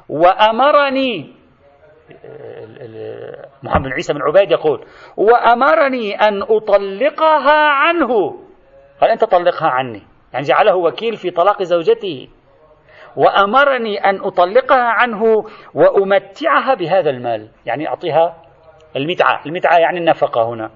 [0.08, 1.34] وأمرني
[3.62, 8.38] محمد بن عيسى بن عبيد يقول وأمرني أن أطلقها عنه.
[9.00, 10.02] قال أنت طلقها عني.
[10.32, 12.28] يعني جعله وكيل في طلاق زوجته.
[13.16, 17.48] وأمرني أن أطلقها عنه وأمتعها بهذا المال.
[17.66, 18.36] يعني أعطيها
[18.96, 19.40] المتعة.
[19.46, 20.70] المتعة يعني النفقة هنا.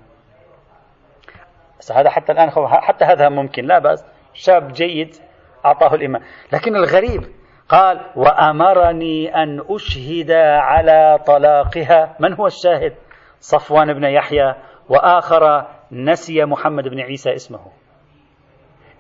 [1.94, 4.06] هذا حتى الآن حتى هذا ممكن لا بأس.
[4.34, 5.27] شاب جيد.
[5.64, 7.22] أعطاه الإمام لكن الغريب
[7.68, 12.16] قال وأمرني أن أشهد على طلاقها.
[12.20, 12.94] من هو الشاهد؟
[13.40, 14.54] صفوان بن يحيى
[14.88, 17.60] وآخر نسي محمد بن عيسى اسمه.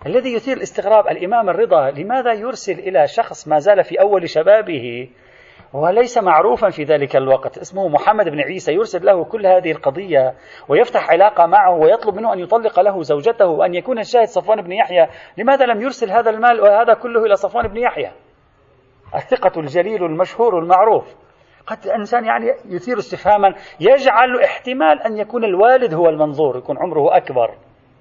[0.06, 5.08] الذي يثير الاستغراب الإمام الرضا لماذا يرسل إلى شخص ما زال في أول شبابه
[5.72, 7.58] وليس معروفا في ذلك الوقت.
[7.58, 10.34] اسمه محمد بن عيسى يرسل له كل هذه القضية
[10.68, 15.06] ويفتح علاقة معه ويطلب منه أن يطلق له زوجته وأن يكون الشاهد صفوان بن يحيى.
[15.38, 18.10] لماذا لم يرسل هذا المال وهذا كله إلى صفوان بن يحيى؟
[19.14, 21.14] الثقة الجليل المشهور المعروف.
[21.66, 27.54] قد الإنسان يعني يثير استفهاما يجعل احتمال أن يكون الوالد هو المنظور يكون عمره أكبر.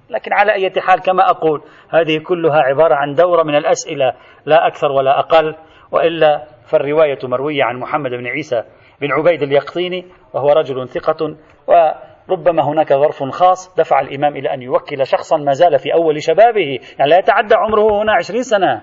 [0.10, 4.14] لكن على أي حال كما أقول هذه كلها عبارة عن دورة من الأسئلة
[4.46, 5.56] لا أكثر ولا أقل.
[5.92, 8.64] وإلا فالرواية مروية عن محمد بن عيسى
[9.02, 11.36] بن عبيد اليقطيني وهو رجل ثقة
[11.68, 16.80] وربما هناك ظرف خاص دفع الإمام إلى أن يوكل شخصا ما زال في أول شبابه
[17.00, 18.82] يعني لا يتعدى عمره هنا عشرين سنة.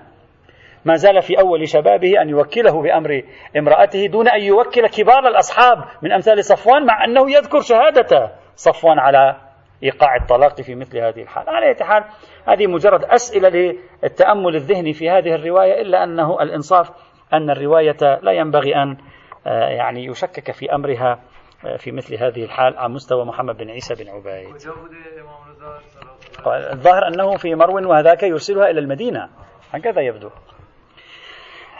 [0.85, 3.21] ما زال في أول شبابه أن يوكله بأمر
[3.57, 9.35] امرأته دون أن يوكل كبار الأصحاب من أمثال صفوان مع أنه يذكر شهادة صفوان على
[9.83, 11.49] إيقاع الطلاق في مثل هذه الحال.
[11.49, 12.03] على حال
[12.47, 16.89] هذه مجرد أسئلة للتأمل الذهني في هذه الرواية إلا أنه الإنصاف
[17.33, 18.97] أن الرواية لا ينبغي أن
[19.47, 21.19] آه، يعني يشكك في أمرها
[21.65, 24.55] آه، في مثل هذه الحال على مستوى محمد بن عيسى بن عبيد.
[26.73, 29.29] الظاهر أنه في مرو وهذاك يرسلها إلى المدينة.
[29.71, 30.29] هكذا يبدو.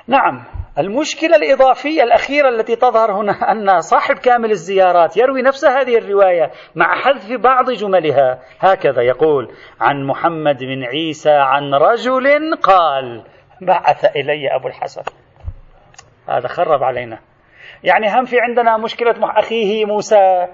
[0.08, 0.44] نعم.
[0.78, 6.96] المشكلة الإضافية الأخيرة التي تظهر هنا أن صاحب كامل الزيارات يروي نفس هذه الرواية مع
[6.96, 8.40] حذف بعض جملها.
[8.60, 13.24] هكذا يقول عن محمد بن عيسى عن رجل قال
[13.62, 15.25] بعث إلي أبو الحسن.
[16.30, 17.20] هذا خرب علينا.
[17.84, 20.48] يعني هم في عندنا مشكلة أخيه موسى.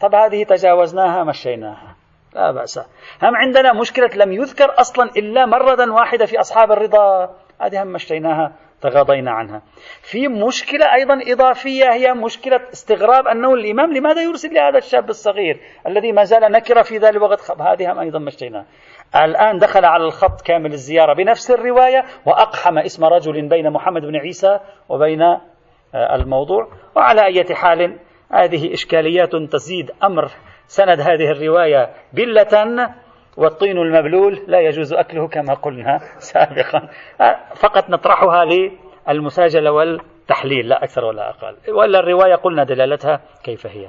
[0.00, 1.96] طب هذه تجاوزناها مشيناها.
[2.34, 2.78] لا بأس.
[3.22, 7.34] هم عندنا مشكلة لم يذكر أصلا إلا مرة واحدة في أصحاب الرضا.
[7.60, 9.62] هذه هم مشيناها تغاضينا عنها.
[10.02, 16.12] في مشكلة أيضا إضافية هي مشكلة استغراب أنه الإمام لماذا يرسل لهذا الشاب الصغير الذي
[16.12, 18.66] ما زال نكرة في ذلك الوقت؟ هذه هم أيضا مشيناها.
[19.16, 24.60] الآن دخل على الخط كامل الزيارة بنفس الرواية وأقحم اسم رجل بين محمد بن عيسى
[24.88, 26.68] وبين آه، الموضوع.
[26.96, 27.98] وعلى أي حال
[28.32, 30.30] هذه إشكاليات تزيد أمر
[30.66, 32.94] سند هذه الرواية بلة
[33.36, 35.98] والطين المبلول لا يجوز أكله كما قلنا
[36.32, 36.88] سابقا.
[37.20, 38.44] آه، فقط نطرحها
[39.08, 41.56] للمساجلة والتحليل لا أكثر ولا أقل.
[41.68, 43.88] ولا الرواية قلنا دلالتها كيف هي.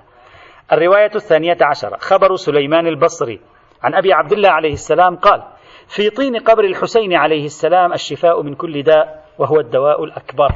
[0.72, 3.40] الرواية الثانية عشرة خبر سليمان البصري.
[3.86, 5.44] عن أبي عبد الله عليه السلام قال
[5.88, 10.50] في طين قبر الحسين عليه السلام الشفاء من كل داء وهو الدواء الأكبر.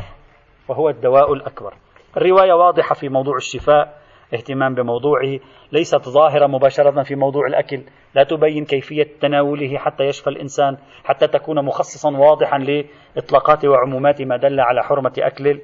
[0.67, 1.73] وهو الدواء الأكبر.
[2.17, 3.97] الرواية واضحة في موضوع الشفاء
[4.33, 5.39] اهتمام بموضوعه
[5.71, 7.81] ليست ظاهرة مباشرة في موضوع الأكل.
[8.15, 14.59] لا تبين كيفية تناوله حتى يشفى الإنسان حتى تكون مخصصا واضحا لإطلاقات وعمومات ما دل
[14.59, 15.59] على حرمة أكل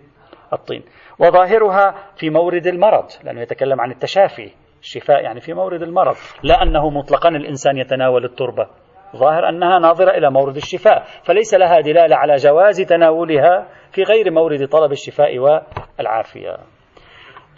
[0.54, 0.84] الطين.
[1.20, 4.52] وظاهرها في مورد المرض لأنه يتكلم عن التشافي.
[4.86, 8.68] الشفاء يعني في مورد المرض لا أنه مطلقا الإنسان يتناول التربة.
[9.16, 14.68] ظاهر أنها ناظرة إلى مورد الشفاء فليس لها دلالة على جواز تناولها في غير مورد
[14.68, 16.58] طلب الشفاء والعافية.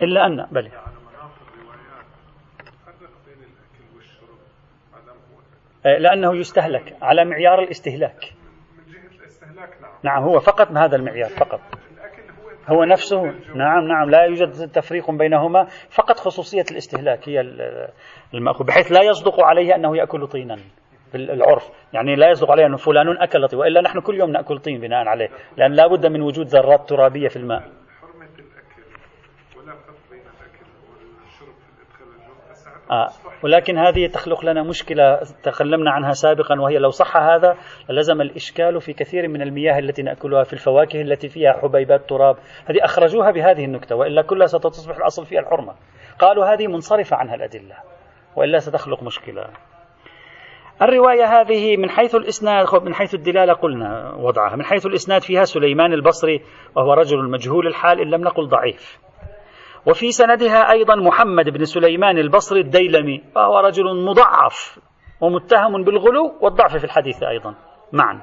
[0.02, 0.72] إلا أن بل
[5.86, 8.34] آه، لأنه يستهلك على معيار الاستهلاك.
[9.82, 9.92] نعم.
[10.04, 11.60] نعم هو فقط بهذا المعيار فقط.
[12.68, 13.22] هو نفسه.
[13.56, 17.42] نعم نعم لا يوجد تفريق بينهما فقط خصوصية الاستهلاك هي
[18.34, 20.56] المأخوذ بحيث لا يصدق عليه أنه يأكل طينا
[21.16, 21.70] العرف.
[21.94, 25.08] يعني لا يصدق عليه أنه فلان أكل طين وإلا نحن كل يوم نأكل طين بناء
[25.08, 27.64] عليه لأن لا بد من وجود ذرات ترابية في الماء.
[32.92, 33.08] آه.
[33.44, 37.58] ولكن هذه تخلق لنا مشكلة تكلمنا عنها سابقا وهي لو صح هذا
[37.90, 42.36] لزم الإشكال في كثير من المياه التي نأكلها في الفواكه التي فيها حبيبات تراب.
[42.66, 45.74] هذه أخرجوها بهذه النكتة وإلا كلها ستصبح الأصل فيها الحرمة.
[46.20, 47.76] قالوا هذه منصرفة عنها الأدلة
[48.36, 49.48] وإلا ستخلق مشكلة.
[50.82, 54.56] الرواية هذه من حيث الإسناد من حيث الدلالة قلنا وضعها.
[54.56, 56.42] من حيث الإسناد فيها سليمان البصري
[56.76, 59.07] وهو رجل مجهول الحال إن لم نقل ضعيف.
[59.88, 64.80] وفي سندها أيضا محمد بن سليمان البصري الديلمي وهو رجل مضعف
[65.22, 67.56] ومتهم بالغلو والضعف في الحديث أيضا
[67.94, 68.22] معا.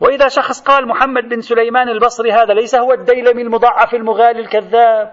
[0.00, 5.12] وإذا شخص قال محمد بن سليمان البصري هذا ليس هو الديلمي المضعف المغالي الكذاب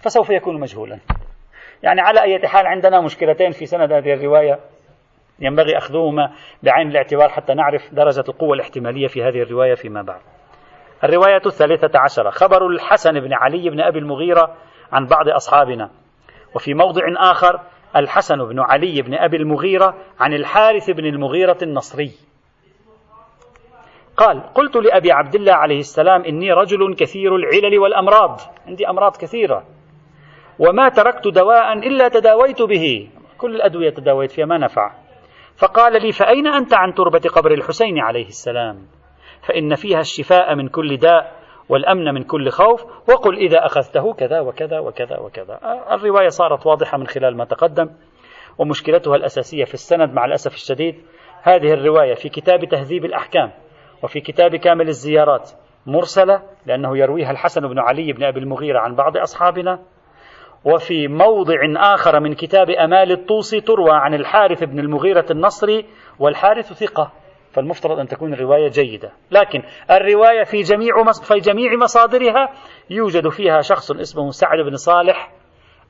[0.00, 0.98] فسوف يكون مجهولا.
[1.82, 4.58] يعني على أي حال عندنا مشكلتين في سند هذه الرواية
[5.40, 10.20] ينبغي أخذهما بعين الاعتبار حتى نعرف درجة القوة الاحتمالية في هذه الرواية فيما بعد.
[11.04, 14.56] الرواية الثالثة عشرة خبر الحسن بن علي بن أبي المغيرة
[14.92, 15.90] عن بعض أصحابنا.
[16.54, 17.60] وفي موضع آخر
[17.96, 22.12] الحسن بن علي بن أبي المغيرة عن الحارث بن المغيرة النصري.
[24.16, 28.40] قال قلت لأبي عبد الله عليه السلام إني رجل كثير العلل والأمراض.
[28.66, 29.64] عندي أمراض كثيرة.
[30.58, 33.08] وما تركت دواء إلا تداويت به.
[33.38, 34.92] كل الأدوية تداويت فيها ما نفع.
[35.56, 38.86] فقال لي فأين أنت عن تربة قبر الحسين عليه السلام؟
[39.48, 44.78] فإن فيها الشفاء من كل داء والأمن من كل خوف وقل إذا أخذته كذا وكذا
[44.78, 45.58] وكذا وكذا.
[45.92, 47.90] الرواية صارت واضحة من خلال ما تقدم
[48.58, 50.94] ومشكلتها الأساسية في السند مع الأسف الشديد
[51.42, 53.50] هذه الرواية في كتاب تهذيب الأحكام
[54.02, 55.50] وفي كتاب كامل الزيارات
[55.86, 59.78] مرسلة لأنه يرويها الحسن بن علي بن أبي المغيرة عن بعض أصحابنا
[60.64, 65.86] وفي موضع آخر من كتاب أمال الطوسي تروى عن الحارث بن المغيرة النصري
[66.18, 67.12] والحارث ثقة.
[67.52, 69.12] فالمفترض أن تكون الرواية جيدة.
[69.30, 72.48] لكن الرواية في جميع في جميع مصادرها
[72.90, 75.32] يوجد فيها شخص اسمه سعد بن صالح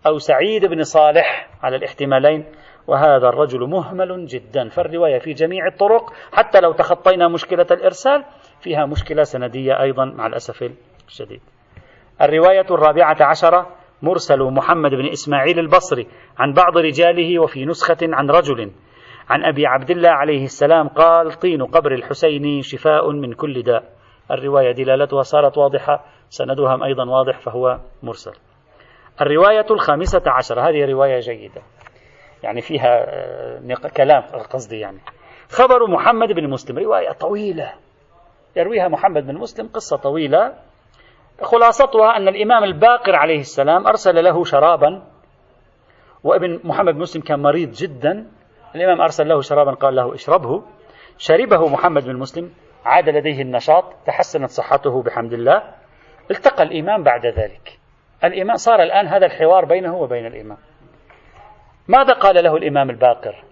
[0.07, 2.45] أو سعيد بن صالح على الاحتمالين
[2.87, 4.69] وهذا الرجل مهمل جدا.
[4.69, 8.25] فالرواية في جميع الطرق حتى لو تخطينا مشكلة الإرسال
[8.61, 10.71] فيها مشكلة سندية أيضا مع الأسف
[11.09, 11.41] الشديد.
[12.23, 16.07] الرواية الرابعة عشرة مرسل محمد بن إسماعيل البصري
[16.39, 18.71] عن بعض رجاله وفي نسخة عن رجل
[19.29, 23.85] عن أبي عبد الله عليه السلام قال طين قبر الحسين شفاء من كل داء.
[24.31, 28.33] الرواية دلالتها صارت واضحة سندها أيضا واضح فهو مرسل.
[29.21, 31.63] الرواية الخامسة عشر هذه رواية جيدة.
[32.43, 34.99] يعني فيها آه، كلام قصدي يعني.
[35.51, 37.73] خبر محمد بن مسلم رواية طويلة.
[38.57, 40.55] يرويها محمد بن مسلم قصة طويلة.
[41.43, 45.03] خلاصتها أن الإمام الباقر عليه السلام أرسل له شرابا
[46.25, 48.27] وابن محمد بن مسلم كان مريض جدا.
[48.75, 50.63] الإمام أرسل له شرابا قال له اشربه.
[51.19, 52.51] شربه محمد بن مسلم
[52.85, 55.63] عاد لديه النشاط تحسنت صحته بحمد الله.
[56.31, 57.79] التقى الإمام بعد ذلك.
[58.25, 60.59] الإمام صار الآن هذا الحوار بينه وبين الإمام.
[61.89, 63.45] ماذا قال له الإمام الباقر؟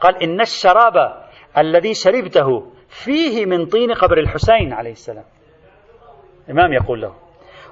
[0.00, 1.24] قال إن الشراب
[1.58, 5.24] الذي شربته فيه من طين قبر الحسين عليه السلام.
[6.48, 7.14] الإمام يقول له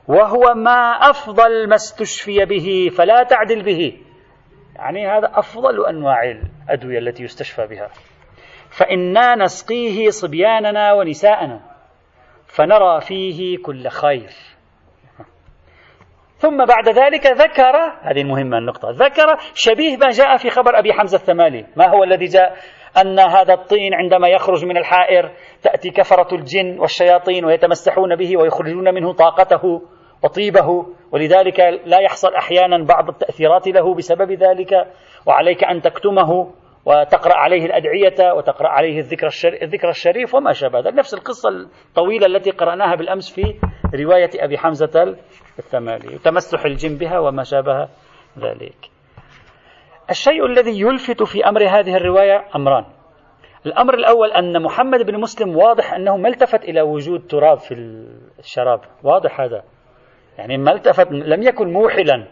[0.08, 4.05] وهو ما أفضل ما استشفي به فلا تعدل به.
[4.78, 7.88] يعني هذا أفضل أنواع الأدوية التي يستشفى بها.
[8.70, 11.60] فإنا نسقيه صبياننا ونساءنا
[12.46, 14.30] فنرى فيه كل خير.
[16.38, 21.16] ثم بعد ذلك ذكر هذه المهمة النقطة ذكر شبيه ما جاء في خبر أبي حمزة
[21.16, 22.56] الثمالي ما هو الذي جاء؟
[23.00, 25.30] أن هذا الطين عندما يخرج من الحائر
[25.62, 29.82] تأتي كفرة الجن والشياطين ويتمسحون به ويخرجون منه طاقته.
[30.22, 34.86] وطيبه ولذلك لا يحصل أحيانا بعض التأثيرات له بسبب ذلك
[35.26, 36.50] وعليك أن تكتمه
[36.86, 40.94] وتقرأ عليه الأدعية وتقرأ عليه الذكر, الشريف, الذكر الشريف وما شابه ذلك.
[40.94, 43.54] نفس القصة الطويلة التي قرأناها بالأمس في
[43.94, 45.16] رواية أبي حمزة
[45.58, 47.88] الثمالي تمسح الجن بها وما شابه
[48.38, 48.90] ذلك.
[50.10, 52.84] الشيء الذي يلفت في أمر هذه الرواية أمران.
[53.66, 57.74] الأمر الأول أن محمد بن مسلم واضح أنه ما التفت إلى وجود تراب في
[58.38, 58.80] الشراب.
[59.02, 59.62] واضح هذا.
[60.38, 62.26] يعني ما التفت لم يكن موحلا.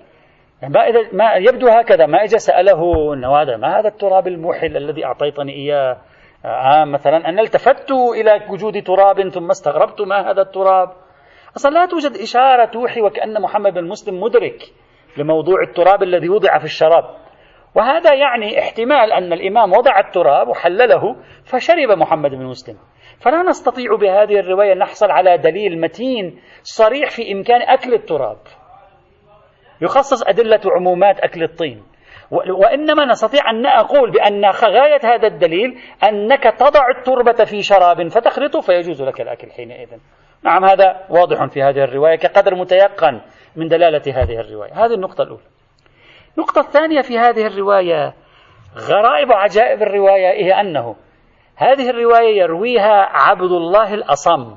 [0.62, 4.76] يعني ما إذا ما يبدو هكذا ما إجا سأله أنه هذا ما هذا التراب الموحل
[4.76, 5.96] الذي أعطيتني إياه؟
[6.44, 10.88] آه مثلا أنا التفت إلى وجود تراب ثم استغربت ما هذا التراب؟
[11.56, 14.62] أصلا لا توجد إشارة توحي وكأن محمد بن مسلم مدرك
[15.16, 17.04] لموضوع التراب الذي وضع في الشراب.
[17.74, 22.76] وهذا يعني احتمال أن الإمام وضع التراب وحلله فشرب محمد بن مسلم.
[23.24, 28.36] فلا نستطيع بهذه الرواية أن نحصل على دليل متين صريح في إمكان أكل التراب.
[29.80, 31.82] يخصص أدلة عمومات أكل الطين.
[32.30, 39.02] وإنما نستطيع أن نقول بأن غاية هذا الدليل أنك تضع التربة في شراب فتخلطه فيجوز
[39.02, 39.88] لك الأكل حينئذ.
[40.42, 43.20] نعم هذا واضح في هذه الرواية كقدر متيقن
[43.56, 44.72] من دلالة هذه الرواية.
[44.72, 45.42] هذه النقطة الأولى.
[46.36, 48.14] النقطة الثانية في هذه الرواية
[48.78, 50.96] غرائب وعجائب الرواية هي أنه
[51.56, 54.56] هذه الرواية يرويها عبد الله الأصم.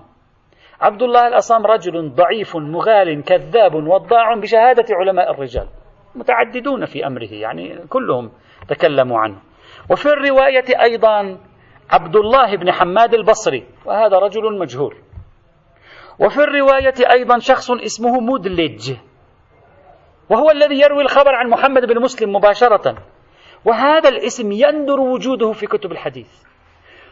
[0.82, 5.68] عبد الله الأصم رجل ضعيف مغال كذاب وضاع بشهادة علماء الرجال
[6.16, 8.32] متعددون في أمره يعني كلهم
[8.70, 9.38] تكلموا عنه.
[9.92, 11.38] وفي الرواية أيضا
[11.90, 14.96] عبد الله بن حماد البصري وهذا رجل مجهول.
[16.20, 18.94] وفي الرواية أيضا شخص اسمه مدلج
[20.30, 22.98] وهو الذي يروي الخبر عن محمد بن مسلم مباشرة.
[23.66, 26.47] وهذا الاسم يندر وجوده في كتب الحديث.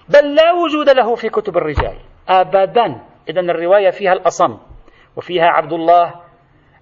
[0.10, 1.98] بل لا وجود له في كتب الرجال.
[2.30, 4.58] أبدا إذا الرواية فيها الأصم
[5.18, 6.14] وفيها عبد الله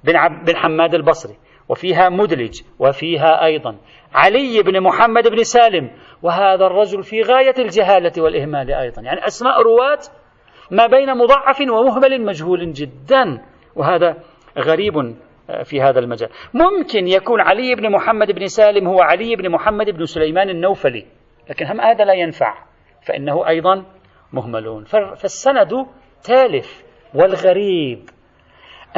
[0.04, 1.36] بن, عب بن حماد البصري
[1.70, 3.76] وفيها مدلج وفيها أيضا.
[4.14, 9.02] علي بن محمد بن سالم وهذا الرجل في غاية الجهالة والإهمال أيضا.
[9.02, 10.00] يعني أسماء رواة
[10.72, 13.42] ما بين مضعف ومهمل مجهول جدا
[13.76, 14.18] وهذا
[14.58, 15.16] غريب
[15.64, 16.30] في هذا المجال.
[16.54, 21.06] ممكن يكون علي بن محمد بن سالم هو علي بن محمد بن سليمان النوفلي
[21.50, 22.73] لكن هم هذا لا ينفع.
[23.06, 23.86] فإنه أيضا
[24.34, 24.84] مهملون.
[25.16, 25.86] فالسند
[26.24, 26.84] تالف
[27.14, 28.10] والغريب.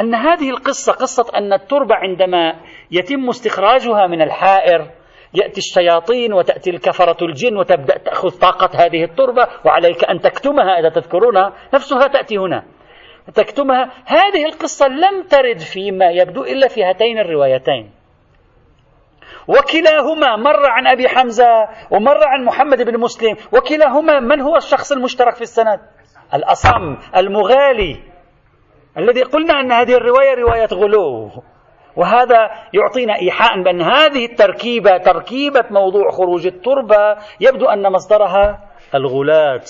[0.00, 2.54] أن هذه القصة قصة أن التربة عندما
[2.90, 4.90] يتم استخراجها من الحائر
[5.34, 11.52] يأتي الشياطين وتأتي الكفرة الجن وتبدأ تأخذ طاقة هذه التربة وعليك أن تكتمها إذا تذكرونها
[11.74, 12.64] نفسها تأتي هنا.
[13.34, 13.90] تكتمها.
[14.04, 17.90] هذه القصة لم ترد فيما يبدو إلا في هاتين الروايتين.
[19.48, 25.34] وكلاهما مر عن أبي حمزة ومر عن محمد بن مسلم وكلاهما من هو الشخص المشترك
[25.34, 25.80] في السند؟
[26.34, 28.02] الأصم المغالي
[28.98, 31.30] الذي قلنا أن هذه الرواية رواية غلو.
[31.96, 38.60] وهذا يعطينا إيحاء بأن هذه التركيبة تركيبة موضوع خروج التربة يبدو أن مصدرها
[38.94, 39.64] الغلاة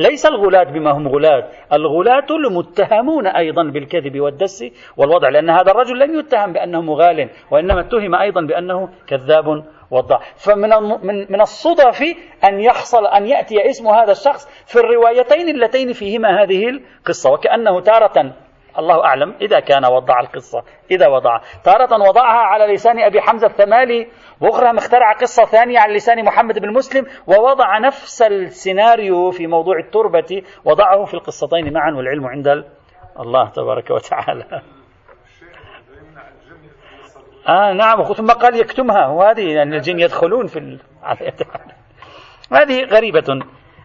[0.00, 4.64] ليس الغلاة بما هم غلاة الغلاة المتهمون أيضا بالكذب والدس
[4.96, 10.18] والوضع لأن هذا الرجل لم يتهم بأنه مغال وإنما اتهم أيضا بأنه كذاب وضع.
[10.36, 10.70] فمن
[11.30, 12.02] من الصدف
[12.44, 17.30] أن يحصل أن يأتي اسم هذا الشخص في الروايتين اللتين فيهما هذه القصة.
[17.32, 18.32] وكأنه تارة
[18.78, 19.34] الله أعلم.
[19.40, 21.40] إذا كان وضع القصة إذا وضع.
[21.64, 24.08] تارة وضعها على لسان أبي حمزة الثمالي
[24.40, 30.42] وأخرى اخترع قصة ثانية على لسان محمد بن مسلم ووضع نفس السيناريو في موضوع التربة
[30.64, 32.64] وضعه في القصتين معا والعلم عند
[33.20, 34.62] الله تبارك وتعالى.
[37.48, 39.06] آه نعم ثم قال يكتمها.
[39.08, 40.78] وهذه يعني الجن يدخلون في.
[42.52, 43.40] هذه غريبة.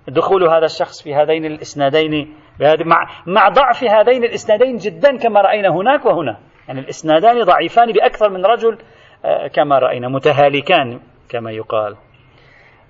[0.08, 6.06] دخول هذا الشخص في هذين الإسنادين مع مع ضعف هذين الإسنادين جدا كما رأينا هناك
[6.06, 6.38] وهنا.
[6.68, 8.78] يعني الإسنادان ضعيفان بأكثر من رجل
[9.26, 11.00] آه، كما رأينا متهالكان
[11.30, 11.96] كما يقال.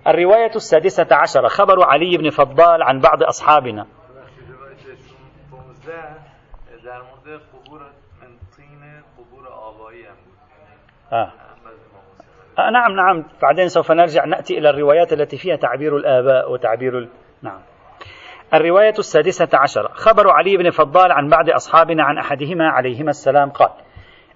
[0.07, 3.85] الرواية السادسة عشرة خبر علي بن فضال عن بعض أصحابنا.
[11.13, 11.31] آه.
[12.59, 13.25] آه نعم نعم.
[13.41, 17.09] بعدين سوف نرجع نأتي إلى الروايات التي فيها تعبير الآباء وتعبير ال...
[17.41, 17.61] نعم.
[18.55, 19.87] الرواية السادسة عشرة.
[19.93, 23.69] خبر علي بن فضال عن بعض أصحابنا عن أحدهما عليهما السلام قال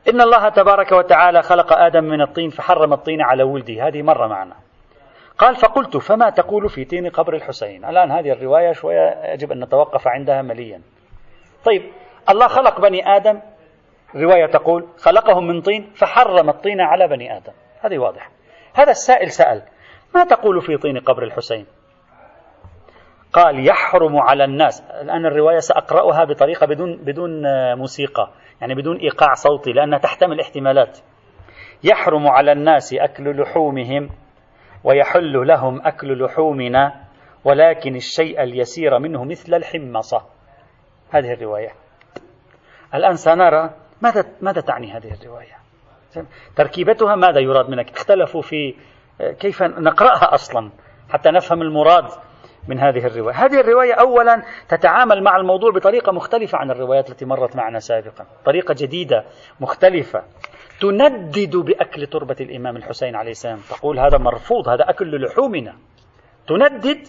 [0.10, 3.88] إن الله تبارك وتعالى خلق آدم من الطين فحرم الطين على ولده.
[3.88, 4.56] هذه مرة معنا.
[5.38, 10.08] قال فقلت فما تقول في طين قبر الحسين؟ الآن هذه الرواية شوية يجب أن نتوقف
[10.08, 10.82] عندها مليا.
[11.66, 11.84] طيب
[12.30, 13.40] الله خلق بني آدم.
[14.16, 17.54] رواية تقول خلقهم من طين فحرم الطين على بني آدم.
[17.82, 18.30] هذه واضحة.
[18.74, 19.62] هذا السائل سأل
[20.16, 21.66] ما تقول في طين قبر الحسين؟
[23.34, 24.82] قال يحرم على الناس.
[25.02, 27.32] الآن الرواية سأقرأها بطريقة بدون بدون
[27.78, 28.32] موسيقى.
[28.62, 31.00] يعني بدون إيقاع صوتي لأنها تحتمل احتمالات.
[31.84, 34.10] يحرم على الناس أكل لحومهم
[34.84, 37.04] ويحل لهم أكل لحومنا
[37.46, 40.22] ولكن الشيء اليسير منه مثل الحمصة
[41.12, 41.70] هذه الرواية.
[42.94, 43.70] الآن سنرى
[44.02, 45.60] ماذا ماذا تعني هذه الرواية؟
[46.56, 48.76] تركيبتها ماذا يراد منك؟ اختلفوا في
[49.40, 50.72] كيف نقرأها أصلا؟
[51.10, 52.06] حتى نفهم المراد
[52.68, 53.36] من هذه الرواية.
[53.36, 58.26] هذه الرواية أولا تتعامل مع الموضوع بطريقة مختلفة عن الروايات التي مرت معنا سابقا.
[58.45, 59.26] طريقة جديدة
[59.60, 60.24] مختلفة.
[60.82, 63.60] تندد بأكل تربة الإمام الحسين عليه السلام.
[63.70, 65.76] تقول هذا مرفوض هذا أكل لحومنا.
[66.47, 67.07] تندد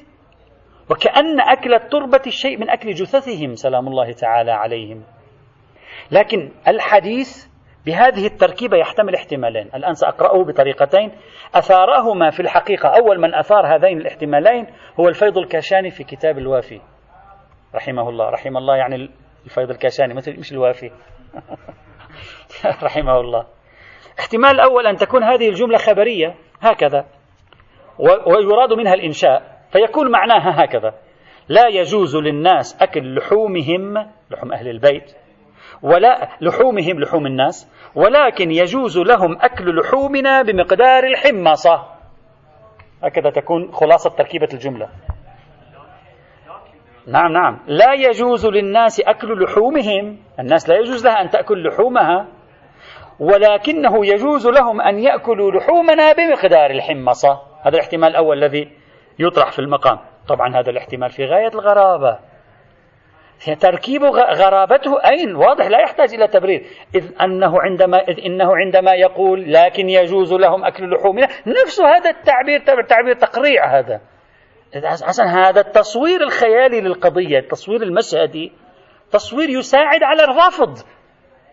[0.90, 5.02] وكأن أكل التربة شيء من أكل جثثهم سلام الله تعالى عليهم.
[6.10, 7.49] لكن الحديث
[7.86, 9.70] بهذه التركيبة يحتمل احتمالين.
[9.74, 11.12] الآن سأقرأه بطريقتين.
[11.54, 14.66] أثارهما في الحقيقة أول من أثار هذين الاحتمالين
[15.00, 16.80] هو الفيض الكاشاني في كتاب الوافي.
[17.74, 18.30] رحمه الله.
[18.30, 19.10] رحم الله يعني
[19.44, 20.90] الفيض الكاشاني مثل مش الوافي.
[22.82, 23.46] رحمه الله.
[24.20, 26.34] احتمال الأول أن تكون هذه الجملة خبرية.
[26.60, 27.04] هكذا.
[28.26, 29.60] ويراد منها الإنشاء.
[29.72, 30.94] فيكون معناها هكذا.
[31.48, 35.19] لا يجوز للناس أكل لحومهم لحوم أهل البيت
[35.82, 41.84] ولا لحومهم لحوم الناس ولكن يجوز لهم أكل لحومنا بمقدار الحمصة
[43.02, 44.88] هكذا تكون خلاصة تركيبة الجملة.
[47.06, 47.58] نعم نعم.
[47.66, 50.18] لا يجوز للناس أكل لحومهم.
[50.40, 52.26] الناس لا يجوز لها أن تأكل لحومها.
[53.18, 58.72] ولكنه يجوز لهم أن يأكلوا لحومنا بمقدار الحمصة هذا الاحتمال الأول الذي
[59.18, 59.98] يطرح في المقام.
[60.28, 62.29] طبعا هذا الاحتمال في غاية الغرابة.
[63.60, 66.66] تركيب غرابته أين؟ واضح لا يحتاج إلى تبرير.
[66.94, 72.60] إذ أنه عندما إذ إنه عندما يقول لكن يجوز لهم أكل لحومنا نفس هذا التعبير
[72.88, 74.00] تعبير تقريع هذا.
[74.84, 78.52] حسن هذا التصوير الخيالي للقضية التصوير المشهدي
[79.12, 80.78] تصوير يساعد على الرفض.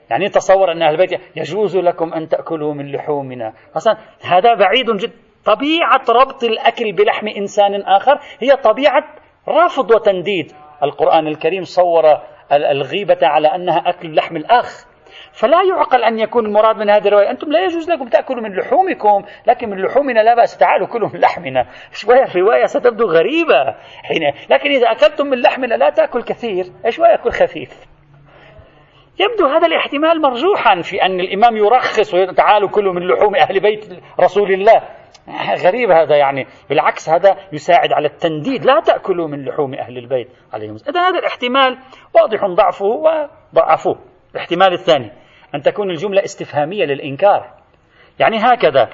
[0.09, 3.53] يعني تصور أن أهل البيت يجوز لكم أن تأكلوا من لحومنا.
[3.75, 5.13] أصلا هذا بعيد جدا
[5.45, 9.03] طبيعة ربط الأكل بلحم إنسان آخر هي طبيعة
[9.49, 10.51] رفض وتنديد.
[10.83, 12.03] القرآن الكريم صور
[12.51, 14.87] الغيبة على أنها أكل لحم الأخ.
[15.31, 17.29] فلا يعقل أن يكون المراد من هذه الرواية.
[17.29, 21.19] أنتم لا يجوز لكم تأكلوا من لحومكم لكن من لحومنا لا بأس تعالوا كلوا من
[21.19, 21.65] لحمنا.
[21.91, 23.75] شوية الرواية؟ ستبدو غريبة.
[24.03, 26.65] حين لكن إذا أكلتم من لحمنا لا تأكل كثير.
[26.89, 27.85] شوية يأكل خفيف؟
[29.19, 33.85] يبدو هذا الاحتمال مرجوحا في أن الإمام يرخص تعالوا كلوا من لحوم أهل بيت
[34.19, 34.81] رسول الله.
[35.65, 36.47] غريب هذا يعني.
[36.69, 38.65] بالعكس هذا يساعد على التنديد.
[38.65, 41.77] لا تأكلوا من لحوم أهل البيت عليهم إذا هذا الاحتمال
[42.15, 43.99] واضح ضعفه وضعفوه.
[44.35, 45.11] الاحتمال الثاني
[45.55, 47.53] أن تكون الجملة استفهامية للإنكار.
[48.19, 48.89] يعني هكذا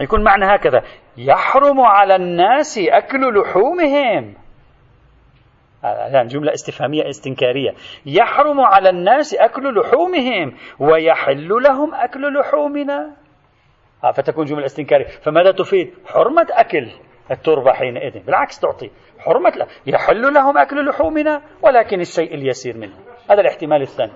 [0.00, 0.82] يكون معنى هكذا.
[1.16, 4.34] يحرم على الناس أكل لحومهم.
[5.84, 7.70] الآن جملة استفهامية استنكارية.
[8.06, 13.16] يحرم على الناس أكل لحومهم ويحل لهم أكل لحومنا.
[14.14, 15.06] فتكون جملة استنكارية.
[15.06, 16.90] فماذا تفيد؟ حرمة أكل
[17.30, 18.24] التربة حينئذ.
[18.26, 18.90] بالعكس تعطي.
[19.18, 19.66] حرمة لا.
[19.86, 22.96] يحل لهم أكل لحومنا ولكن الشيء اليسير منه.
[23.30, 24.12] هذا الاحتمال الثاني.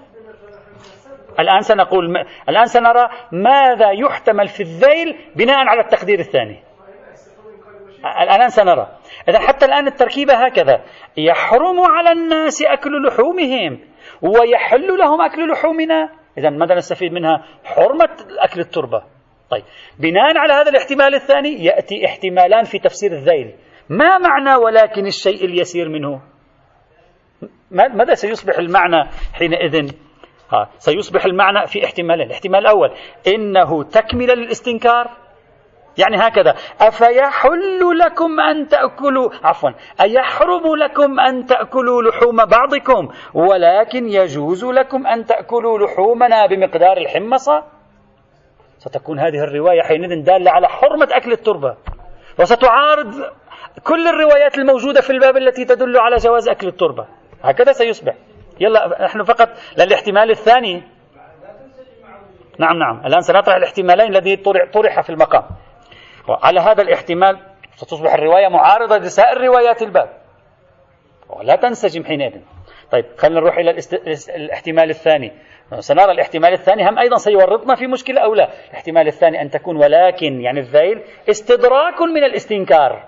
[1.40, 6.62] الآن سنقول الآن سنرى ماذا يحتمل في الذيل بناء على التقدير الثاني.
[8.22, 8.88] الآن سنرى.
[9.28, 10.82] إذا حتى الآن التركيبة هكذا.
[11.16, 13.80] يحرم على الناس أكل لحومهم
[14.22, 16.08] ويحل لهم أكل لحومنا.
[16.38, 19.02] إذا ماذا نستفيد منها؟ حرمة أكل التربة.
[19.52, 19.64] طيب.
[19.98, 23.54] بناء على هذا الاحتمال الثاني يأتي احتمالان في تفسير الذيل.
[23.88, 26.20] ما معنى ولكن الشيء اليسير منه؟
[27.70, 29.90] ماذا سيصبح المعنى حينئذ؟
[30.52, 32.26] ها سيصبح المعنى في احتمالين.
[32.26, 32.90] الاحتمال الأول
[33.26, 35.10] إنه تكملة للاستنكار؟
[35.98, 44.64] يعني هكذا أفيحل لكم أن تأكلوا؟ عفوا أيحرم لكم أن تأكلوا لحوم بعضكم ولكن يجوز
[44.64, 47.81] لكم أن تأكلوا لحومنا بمقدار الحمصة؟
[48.84, 51.76] ستكون هذه الرواية حينئذ دالة على حرمة أكل التربة.
[52.40, 53.14] وستعارض
[53.84, 57.06] كل الروايات الموجودة في الباب التي تدل على جواز أكل التربة.
[57.42, 58.14] هكذا سيصبح.
[58.60, 60.82] يلا نحن فقط للاحتمال الثاني.
[62.58, 63.06] نعم نعم.
[63.06, 64.36] الآن سنطرح الاحتمالين الذي
[64.72, 65.44] طرح في المقام.
[66.28, 67.38] على هذا الاحتمال
[67.76, 70.08] ستصبح الرواية معارضة لسائر روايات الباب.
[71.28, 72.40] ولا تنسجم حينئذ.
[72.90, 73.70] طيب خلينا نروح إلى
[74.36, 75.32] الاحتمال الثاني.
[75.78, 76.88] سنرى الاحتمال الثاني.
[76.88, 78.48] هم أيضا سيورطنا في مشكلة أو لا.
[78.70, 83.04] الاحتمال الثاني أن تكون ولكن يعني الذيل استدراك من الاستنكار.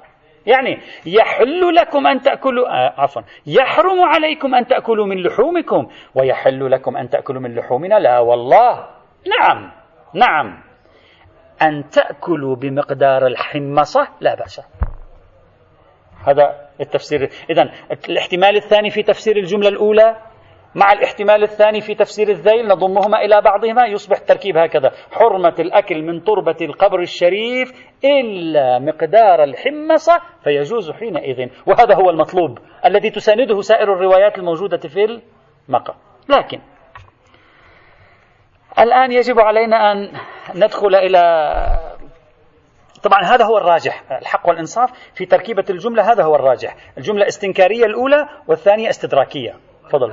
[0.46, 6.96] يعني يحل لكم أن تأكلوا آه عفوا يحرم عليكم أن تأكلوا من لحومكم ويحل لكم
[6.96, 7.98] أن تأكلوا من لحومنا.
[7.98, 8.86] لا والله.
[9.26, 9.72] نعم.
[10.14, 10.62] نعم.
[11.62, 14.60] أن تأكلوا بمقدار الحمصة لا بأس.
[16.26, 17.30] هذا التفسير.
[17.50, 17.70] إذا
[18.08, 20.16] الاحتمال الثاني في تفسير الجملة الأولى
[20.74, 26.24] مع الاحتمال الثاني في تفسير الذيل نضمهما إلى بعضهما يصبح التركيب هكذا حرمة الأكل من
[26.24, 27.72] تربة القبر الشريف
[28.04, 31.48] إلا مقدار الحمصة فيجوز حينئذ.
[31.66, 35.20] وهذا هو المطلوب الذي تسانده سائر الروايات الموجودة في
[35.68, 35.96] المقام.
[36.28, 36.60] لكن
[38.78, 40.12] الآن يجب علينا أن
[40.54, 41.20] ندخل إلى
[43.02, 46.76] طبعا هذا هو الراجح الحق والإنصاف في تركيبة الجملة هذا هو الراجح.
[46.98, 49.54] الجملة استنكارية الأولى والثانية استدراكية.
[49.88, 50.12] تفضل.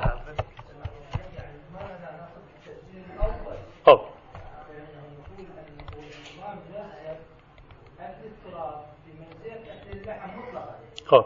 [11.12, 11.24] قال.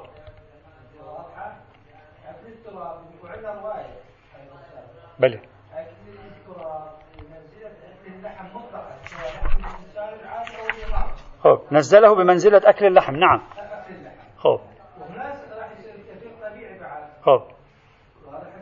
[5.18, 5.40] بلى.
[11.40, 13.16] خب نزله بمنزلة أكل اللحم.
[13.16, 13.42] نعم.
[14.36, 14.60] خب.
[17.22, 17.42] خب.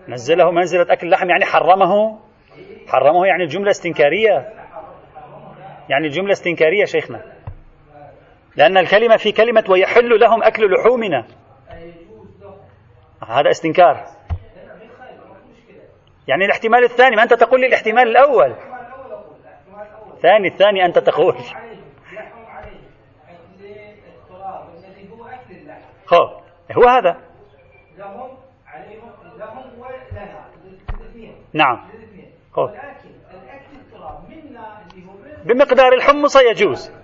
[0.08, 2.20] نزله منزلة أكل اللحم يعني حرمه؟
[2.88, 4.54] حرمه يعني الجملة استنكارية.
[5.88, 7.34] يعني الجملة استنكارية شيخنا.
[8.57, 11.26] لأن الكلمة في كلمة ويحل لهم أكل لحومنا.
[13.28, 14.05] هذا استنكار.
[16.28, 18.57] يعني الاحتمال الثاني ما أنت تقول لي الاحتمال الأول.
[20.22, 21.34] ثاني الثاني أنت تقول.
[26.07, 26.30] خب
[26.72, 27.20] هو هذا.
[27.98, 30.44] لهم عليهم لهم ولنا
[31.52, 31.90] نعم
[35.44, 37.03] بمقدار الحمص يجوز.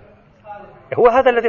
[0.99, 1.49] هو هذا الذي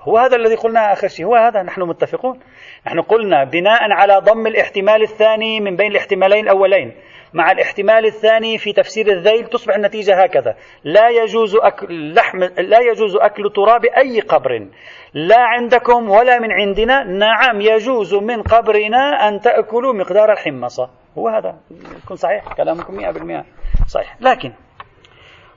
[0.00, 1.26] هو هذا الذي قلنا آخر شيء.
[1.26, 2.40] هو هذا نحن متفقون.
[2.86, 6.94] نحن قلنا بناء على ضم الاحتمال الثاني من بين الاحتمالين الأولين.
[7.32, 10.56] مع الاحتمال الثاني في تفسير الذيل تصبح النتيجة هكذا.
[10.84, 14.66] لا يجوز أكل لحم لا يجوز أكل تراب أي قبر.
[15.14, 17.04] لا عندكم ولا من عندنا.
[17.04, 21.56] نعم يجوز من قبرنا أن تأكلوا مقدار الحمصة هو هذا.
[22.04, 23.44] يكون صحيح كلامكم 100%
[23.86, 24.16] صحيح.
[24.20, 24.52] لكن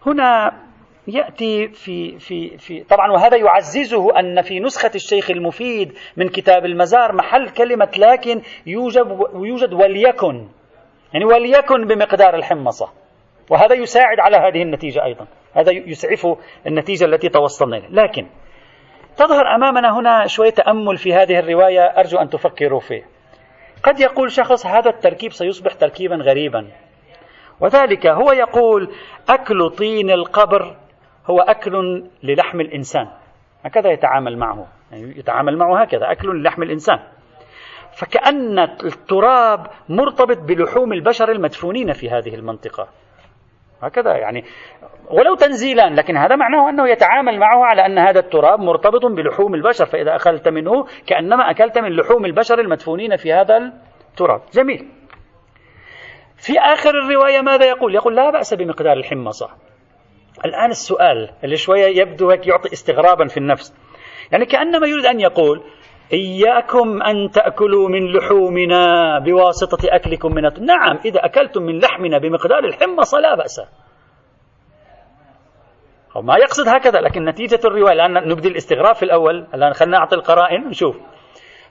[0.05, 0.51] هنا
[1.07, 7.15] يأتي في في في طبعا وهذا يعززه أن في نسخة الشيخ المفيد من كتاب المزار
[7.15, 10.47] محل كلمة لكن يوجد يوجد وليكن
[11.13, 12.89] يعني وليكن بمقدار الحمصة.
[13.49, 15.27] وهذا يساعد على هذه النتيجة أيضا.
[15.53, 16.37] هذا يسعف
[16.67, 17.89] النتيجة التي توصلنا إليها.
[17.89, 18.27] لكن
[19.17, 23.05] تظهر أمامنا هنا شوية تأمل في هذه الرواية أرجو أن تفكروا فيه.
[23.83, 26.67] قد يقول شخص هذا التركيب سيصبح تركيبا غريبا.
[27.59, 28.91] وذلك هو يقول
[29.29, 30.75] أكل طين القبر
[31.29, 33.07] هو أكل للحم الإنسان.
[33.65, 34.67] هكذا يتعامل معه.
[34.91, 36.99] يعني يتعامل معه هكذا أكل للحم الإنسان.
[37.91, 42.87] فكأن التراب مرتبط بلحوم البشر المدفونين في هذه المنطقة.
[43.81, 44.43] هكذا يعني
[45.11, 49.85] ولو تنزيلا لكن هذا معناه أنه يتعامل معه على أن هذا التراب مرتبط بلحوم البشر.
[49.85, 53.73] فإذا أكلت منه كأنما أكلت من لحوم البشر المدفونين في هذا
[54.11, 54.41] التراب.
[54.53, 54.87] جميل.
[56.37, 59.49] في آخر الرواية ماذا يقول؟ يقول لا بأس بمقدار الحمصة.
[60.45, 63.73] الآن السؤال اللي شوية يبدو هيك يعطي استغرابا في النفس.
[64.31, 65.63] يعني كأنما يريد أن يقول
[66.13, 73.19] إياكم أن تأكلوا من لحومنا بواسطة أكلكم من نعم إذا أكلتم من لحمنا بمقدار الحمصة
[73.19, 73.61] لا بأس.
[76.15, 79.47] ما يقصد هكذا لكن نتيجة الرواية الآن نبدي الاستغراب في الأول.
[79.53, 80.95] الآن خلينا نعطي القرائن نشوف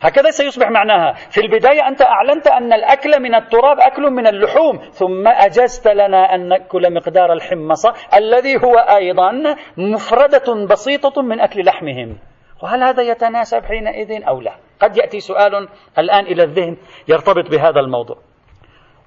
[0.00, 1.12] هكذا سيصبح معناها.
[1.12, 4.78] في البداية أنت أعلنت أن الأكل من التراب أكل من اللحوم.
[4.78, 9.32] ثم أجزت لنا أن نأكل مقدار الحمصة الذي هو أيضا
[9.76, 12.18] مفردة بسيطة من أكل لحمهم.
[12.62, 15.68] وهل هذا يتناسب حينئذ أو لا؟ قد يأتي سؤال
[15.98, 16.76] الآن إلى الذهن
[17.08, 18.16] يرتبط بهذا الموضوع.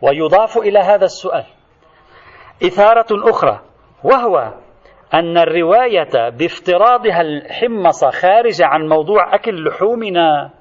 [0.02, 1.44] ويضاف إلى هذا السؤال
[2.66, 3.60] إثارة أخرى
[4.04, 4.54] وهو
[5.14, 10.59] أن الرواية بافتراضها الحمصة خارجة عن موضوع أكل لحومنا.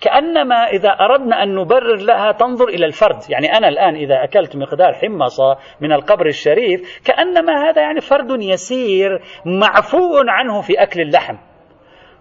[0.00, 3.30] كأنما إذا أردنا أن نبرر لها تنظر إلى الفرد.
[3.30, 9.20] يعني أنا الآن إذا أكلت مقدار حمصة من القبر الشريف كأنما هذا يعني فرد يسير
[9.46, 11.36] معفو عنه في أكل اللحم.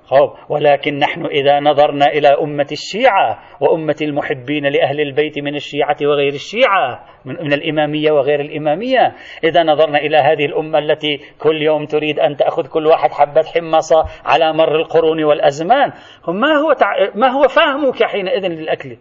[0.06, 6.34] خب ولكن نحن إذا نظرنا إلى أمة الشيعة وأمة المحبين لأهل البيت من الشيعة وغير
[6.34, 9.16] الشيعة من الإمامية وغير الإمامية.
[9.44, 14.06] إذا نظرنا إلى هذه الأمة التي كل يوم تريد أن تأخذ كل واحد حبة حمصة
[14.26, 15.92] على مر القرون والأزمان.
[16.28, 16.88] ما هو, تع...
[17.16, 18.98] ما هو فهمك حينئذ للأكل؟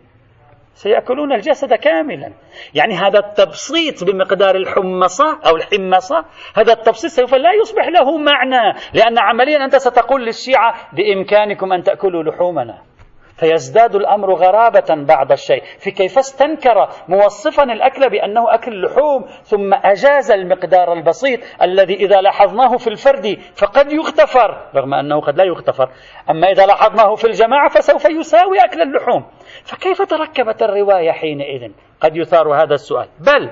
[0.74, 2.32] سيأكلون الجسد كاملا.
[2.74, 6.24] يعني هذا التبسيط بمقدار الحمصة أو الحمصة
[6.56, 12.22] هذا التبسيط سوف لا يصبح له معنى لأن عمليا أنت ستقول للشيعة بإمكانكم أن تأكلوا
[12.22, 12.93] لحومنا.
[13.36, 15.62] فيزداد الأمر غرابة بعض الشيء.
[15.78, 22.76] في كيف استنكر موصفا الأكل بأنه أكل لحوم ثم أجاز المقدار البسيط الذي إذا لاحظناه
[22.76, 25.88] في الفرد فقد يغتفر رغم أنه قد لا يغتفر.
[26.30, 29.24] أما إذا لاحظناه في الجماعة فسوف يساوي أكل اللحوم.
[29.64, 33.08] فكيف تركبت الرواية حينئذ؟ قد يثار هذا السؤال.
[33.20, 33.50] بل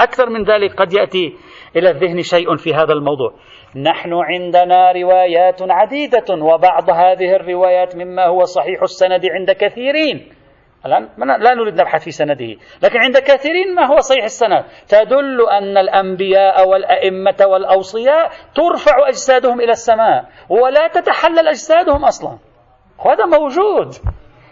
[0.00, 1.36] أكثر من ذلك قد يأتي
[1.76, 3.34] إلى الذهن شيء في هذا الموضوع.
[3.76, 10.32] نحن عندنا روايات عديدة وبعض هذه الروايات مما هو صحيح السند عند كثيرين.
[10.86, 14.64] الآن لا نريد نبحث في سنده لكن عند كثيرين ما هو صحيح السند.
[14.88, 22.38] تدل أن الأنبياء والأئمة والأوصياء ترفع أجسادهم إلى السماء ولا تتحلل أجسادهم أصلا.
[23.04, 23.92] وهذا موجود.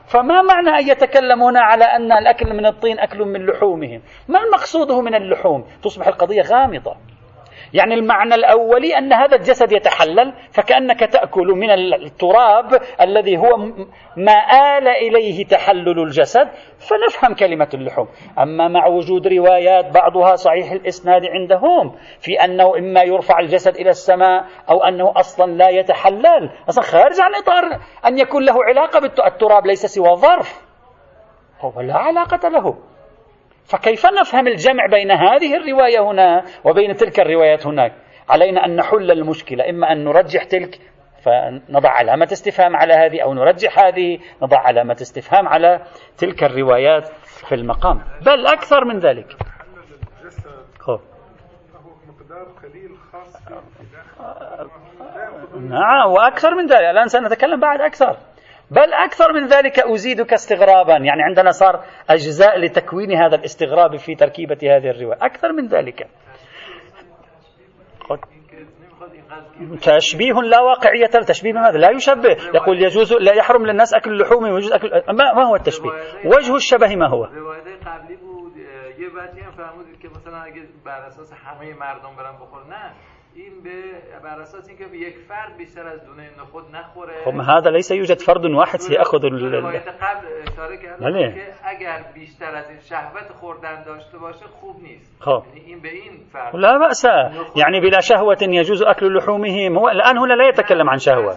[0.06, 5.14] فما معنى أن يتكلمون على أن الأكل من الطين أكل من لحومهم؟ ما المقصوده من
[5.14, 6.96] اللحوم؟ تصبح القضية غامضة.
[7.74, 13.56] يعني المعنى الأولي أن هذا الجسد يتحلل فكأنك تأكل من التراب الذي هو
[14.16, 14.38] ما
[14.78, 16.48] آل إليه تحلل الجسد
[16.78, 18.08] فنفهم كلمة اللحوم.
[18.38, 24.44] أما مع وجود روايات بعضها صحيح الإسناد عندهم في أنه إما يرفع الجسد إلى السماء
[24.70, 26.50] أو أنه أصلا لا يتحلل.
[26.68, 30.68] أصلا خارج عن إطار أن يكون له علاقة بالتراب ليس سوى ظرف.
[31.60, 32.76] هو لا علاقة له.
[33.70, 37.92] فكيف نفهم الجمع بين هذه الرواية هنا وبين تلك الروايات هناك؟
[38.28, 40.78] علينا أن نحل المشكلة إما أن نرجح تلك
[41.24, 45.80] فنضع علامة استفهام على هذه أو نرجح هذه نضع علامة استفهام على
[46.18, 47.06] تلك الروايات
[47.48, 48.02] في المقام.
[48.26, 49.36] بل أكثر من ذلك.
[55.60, 56.84] نعم وأكثر من ذلك.
[56.90, 58.16] الآن سنتكلم بعد أكثر.
[58.70, 60.92] بل أكثر من ذلك أزيدك استغرابا.
[60.92, 65.18] يعني عندنا صار أجزاء لتكوين هذا الاستغراب في تركيبة هذه الرواية.
[65.22, 66.08] أكثر من ذلك.
[69.80, 71.06] تشبيه لا واقعية.
[71.06, 72.36] تشبيه ماذا؟ لا يشبه.
[72.54, 75.90] يقول يجوز لا يحرم للناس أكل اللحوم ويجوز أكل ما, ما هو التشبيه؟
[76.24, 77.24] وجه الشبه ما هو؟
[83.38, 83.80] این به
[84.24, 87.14] بر أساس اینکه یک فرد بیشتر از دونه نخود نخوره.
[87.24, 92.68] خب هذا ليس يوجد فرد واحد سيأخذ روایت قبل اشاره کردم که اگر بیشتر از
[92.68, 95.22] این شهوت خوردن داشته باشه خوب نیست.
[95.22, 95.42] خب.
[95.66, 96.56] این به این فرد.
[96.56, 97.04] لا بأس.
[97.56, 101.36] يعني بلا شهوة يجوز أكل لحومهم هو الآن هنا لا يتكلم عن شهوة.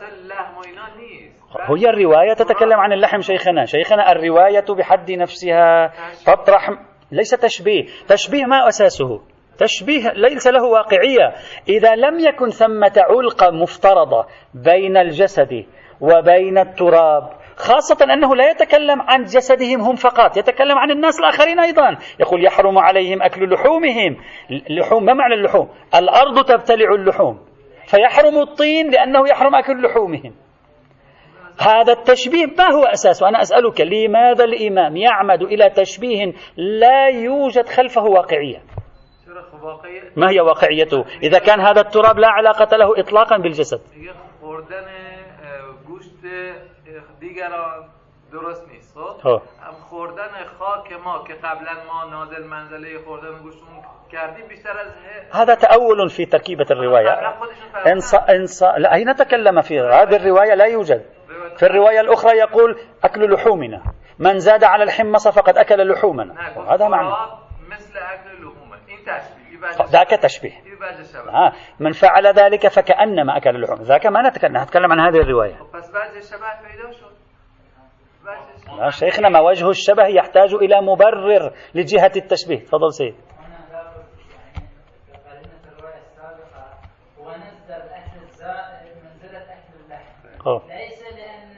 [1.70, 3.66] هي الرواية تتكلم عن اللحم شيخنا.
[3.66, 5.94] شيخنا الرواية بحد نفسها.
[6.26, 6.70] تطرح
[7.12, 7.86] ليس تشبيه.
[8.08, 11.34] تشبيه ما أساسه؟ تشبيه ليس له واقعية.
[11.70, 15.66] إذا لم يكن ثمة علقة مفترضة بين الجسد
[16.02, 21.98] وبين التراب خاصة أنه لا يتكلم عن جسدهم هم فقط يتكلم عن الناس الآخرين أيضا.
[22.20, 24.18] يقول يحرم عليهم أكل لحومهم.
[24.70, 27.40] لحوم ما معنى اللحوم؟ الأرض تبتلع اللحوم.
[27.86, 30.34] فيحرم الطين لأنه يحرم أكل لحومهم.
[31.60, 38.04] هذا التشبيه ما هو أساسه أنا أسألك لماذا الإمام يعمد إلى تشبيه لا يوجد خلفه
[38.04, 38.62] واقعية
[40.16, 43.82] ما هي واقعيته؟ إذا كان هذا التراب لا علاقة له إطلاقا بالجسد.
[48.32, 49.42] درست نیست خب؟
[49.90, 53.36] خوردن خاک ما که قبلا ما نازل منزله خوردن
[54.12, 54.92] کردیم بیشتر از
[55.32, 57.34] هذا تأول في تركيبة الرواية.
[57.88, 58.14] انص...
[58.16, 58.64] انص...
[58.64, 61.06] لا أين تكلم في هذه الرواية لا يوجد.
[61.58, 63.82] في الرواية الأخرى يقول أكل لحومنا.
[64.20, 66.34] من زاد على الحمصة فقد أكل لحومنا.
[66.74, 67.10] هذا معنى
[67.72, 68.91] مثل أكل اللحوم این تشبيه
[69.90, 70.52] ذاك تشبيه.
[71.30, 73.82] آه من فعل ذلك فكأنما أكل اللحوم.
[73.82, 75.58] ذاك ما نتكلم نتكلم عن هذه الرواية.
[78.78, 82.60] لا شيخنا ما وجه الشبه يحتاج إلى مبرر لجهة التشبيه.
[82.60, 83.16] تفضل سيد.
[90.46, 91.58] ليس لأن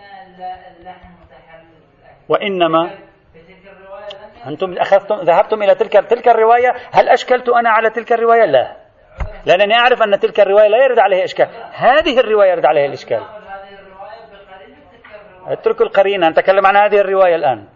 [0.77, 1.83] اللحم متحلل.
[2.29, 3.12] وإنما
[4.47, 8.75] أنتم أخذتم ذهبتم إلى تلك تلك الرواية هل أشكلت أنا على تلك الرواية؟ لا.
[9.45, 11.47] لأنني أعرف أن تلك الرواية لا يرد عليها إشكال.
[11.73, 13.23] هذه الرواية يرد عليها الإشكال.
[15.47, 17.67] اتركوا القرينة نتكلم عن هذه الرواية الآن.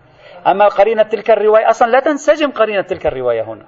[0.47, 3.65] أما قرينة تلك الرواية أصلا لا تنسجم قرينة تلك الرواية هنا.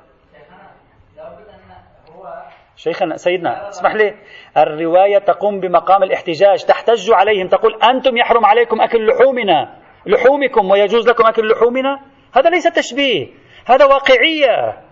[2.76, 4.16] شيخنا سيدنا اسمح لي.
[4.58, 9.76] الرواية تقوم بمقام الاحتجاج تحتج عليهم تقول أنتم يحرم عليكم أكل لحومنا.
[10.06, 12.00] لحومكم ويجوز لكم أكل لحومنا؟
[12.34, 13.28] هذا ليس تشبيه
[13.66, 14.90] هذا واقعية.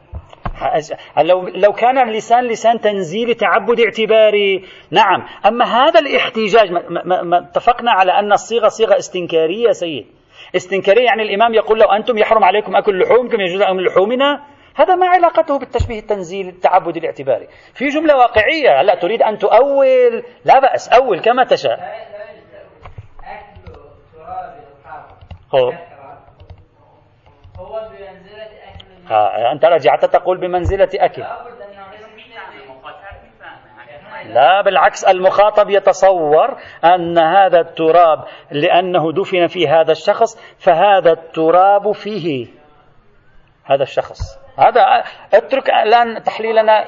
[1.18, 4.66] لو لو كان اللسان لسان تنزيل تعبد اعتباري.
[4.92, 5.26] نعم.
[5.46, 10.08] أما هذا الاحتجاج ما, ما, ما اتفقنا على أن الصيغة صيغة استنكارية سيد.
[10.56, 14.44] استنكارية يعني الإمام يقول لو أنتم يحرم عليكم أكل لحومكم يجوز لكم لحومنا.
[14.76, 17.48] هذا ما علاقته بالتشبيه التنزيل التعبد الاعتباري.
[17.74, 18.82] في جملة واقعية.
[18.82, 20.24] لا تريد أن تؤول.
[20.46, 21.80] لا بأس أول كما تشاء.
[25.56, 25.74] هو.
[27.60, 31.24] هو بمنزلة أكل آه أنت رجعت تقول بمنزلة أكل
[34.26, 42.48] لا بالعكس المخاطب يتصور أن هذا التراب لأنه دفن في هذا الشخص فهذا التراب فيه
[43.66, 44.20] هذا الشخص
[44.60, 45.04] هذا
[45.34, 46.86] اترك الآن تحليلنا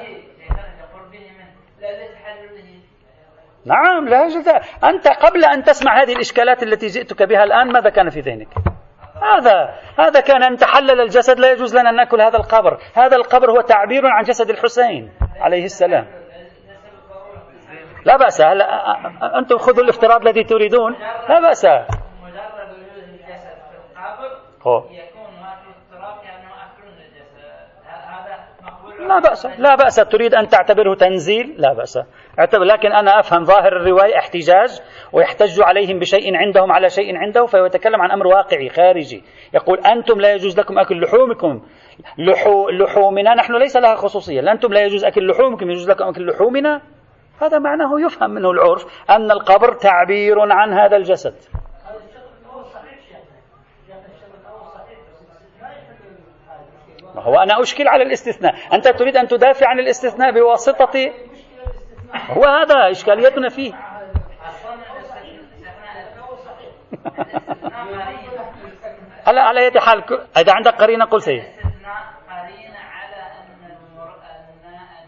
[3.64, 8.10] نعم لا جزاء أنت قبل أن تسمع هذه الإشكالات التي جئتك بها الآن ماذا كان
[8.10, 8.48] في ذهنك
[9.22, 12.78] هذا هذا كان أن تحلل الجسد لا يجوز لنا أن نأكل هذا القبر.
[12.94, 16.06] هذا القبر هو تعبير عن جسد الحسين عليه السلام.
[18.04, 18.64] لا بأس هلا
[19.38, 20.92] أنتم خذوا الافتراض الذي تريدون؟
[21.28, 21.64] لا بأس.
[29.00, 29.96] لا بأس لا بأس.
[29.96, 31.98] تريد أن تعتبره تنزيل؟ لا بأس.
[32.38, 34.80] لكن أنا أفهم ظاهر الرواية احتجاج
[35.12, 39.24] ويحتج عليهم بشيء عندهم على شيء عنده فهو يتكلم عن أمر واقعي خارجي.
[39.54, 41.62] يقول أنتم لا يجوز لكم أكل لحومكم.
[42.18, 44.52] لحو لحومنا نحن ليس لها خصوصية.
[44.52, 46.82] أنتم لا يجوز أكل لحومكم يجوز لكم أكل لحومنا.
[47.42, 51.34] هذا معناه يفهم منه العرف أن القبر تعبير عن هذا الجسد.
[57.16, 58.54] هو أنا أشكل على الاستثناء.
[58.72, 61.10] أنت تريد أن تدافع عن الاستثناء بواسطة
[62.30, 63.72] هو هذا إشكاليتنا فيه.
[69.26, 70.04] على على يد حال
[70.36, 71.42] إذا عندك قرينة قل سيد.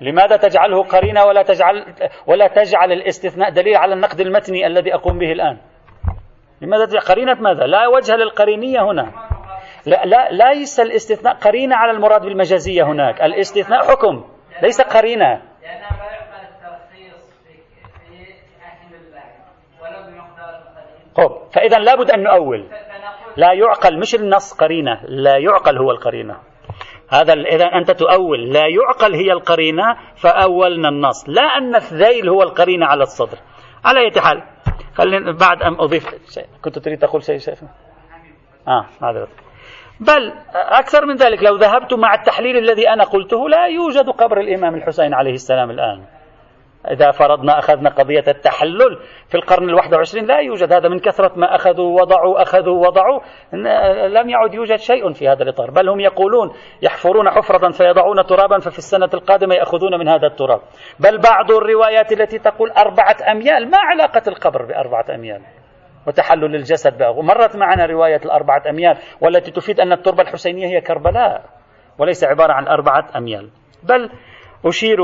[0.00, 1.94] لماذا تجعله قرينة ولا تجعل
[2.26, 5.58] ولا تجعل الاستثناء دليل على النقد المتني الذي أقوم به الآن؟
[6.60, 9.12] لماذا تجعل قرينة ماذا؟ لا وجه للقرينية هنا.
[9.86, 13.22] لا, لا ليس الاستثناء قرينة على المراد بالمجازية هناك.
[13.22, 14.24] الاستثناء حكم
[14.62, 15.42] ليس قرينة.
[21.16, 22.68] طب فإذا لابد أن نؤول.
[23.36, 26.36] لا يعقل مش النص قرينة لا يعقل هو القرينة.
[27.10, 31.28] هذا إذا أنت تؤول لا يعقل هي القرينة فأولنا النص.
[31.28, 33.38] لا أن الذيل هو القرينة على الصدر.
[33.84, 34.42] على أي حال
[34.94, 36.04] خلينا بعد أن أضيف
[36.34, 36.46] شيء.
[36.64, 37.54] كنت تريد تقول شيء شيء
[38.68, 39.28] آه معذرة
[40.00, 44.74] بل أكثر من ذلك لو ذهبت مع التحليل الذي أنا قلته لا يوجد قبر الإمام
[44.74, 46.04] الحسين عليه السلام الآن.
[46.90, 51.54] إذا فرضنا أخذنا قضية التحلل في القرن الواحد وعشرين لا يوجد هذا من كثرة ما
[51.54, 53.20] أخذوا وضعوا أخذوا وضعوا
[54.08, 56.52] لم يعد يوجد شيء في هذا الإطار بل هم يقولون
[56.82, 60.60] يحفرون حفرة فيضعون ترابا ففي السنة القادمة يأخذون من هذا التراب.
[61.00, 65.42] بل بعض الروايات التي تقول أربعة أميال ما علاقة القبر بأربعة أميال؟
[66.06, 71.44] وتحلل الجسد بقى ومرت معنا رواية الأربعة أميال والتي تفيد أن التربة الحسينية هي كربلاء
[71.98, 73.50] وليس عبارة عن أربعة أميال.
[73.82, 74.10] بل
[74.64, 75.00] أشير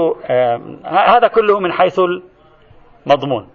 [0.84, 2.00] هذا كله من حيث
[3.06, 3.48] المضمون.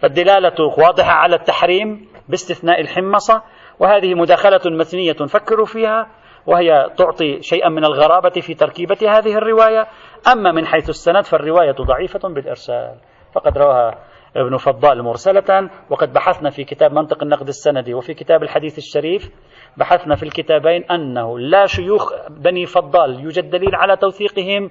[0.00, 3.42] فالدلالة واضحة على التحريم باستثناء الحمصة
[3.78, 6.06] وهذه مداخلة مثنية فكروا فيها
[6.46, 9.86] وهي تعطي شيئا من الغرابة في تركيبة هذه الرواية.
[10.32, 12.94] أما من حيث السند فالرواية ضعيفة بالإرسال.
[13.34, 13.98] فقد رواها
[14.36, 19.30] ابن فضال مرسلة وقد بحثنا في كتاب منطق النقد السندي وفي كتاب الحديث الشريف.
[19.76, 24.70] بحثنا في الكتابين أنه لا شيوخ بني فضال يوجد دليل على توثيقهم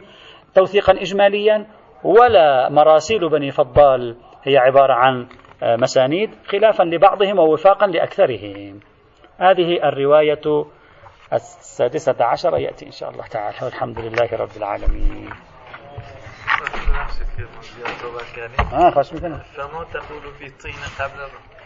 [0.56, 1.66] توثيقا إجماليا
[2.04, 5.28] ولا مراسيل بني فضال هي عبارة عن
[5.64, 8.80] آه، مسانيد خلافا لبعضهم ووفاقا لأكثرهم.
[9.38, 10.66] هذه الرواية
[11.34, 13.58] السادسة عشر يأتي إن شاء الله تعالى.
[13.64, 15.30] والحمد لله رب العالمين.
[18.74, 21.20] آه میکنم شما تقول فی طین قبل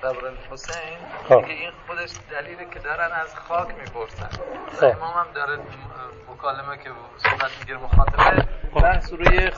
[0.04, 0.98] قبر الحسین
[1.30, 1.38] خب.
[1.38, 4.30] این خودش دلیلی که دارن از خاک می‌پرسن
[4.80, 4.86] خب.
[4.86, 5.60] امام هم داره
[6.32, 8.46] مکالمه که صحبت می‌گیره مخاطبه
[8.82, 9.52] بحث روی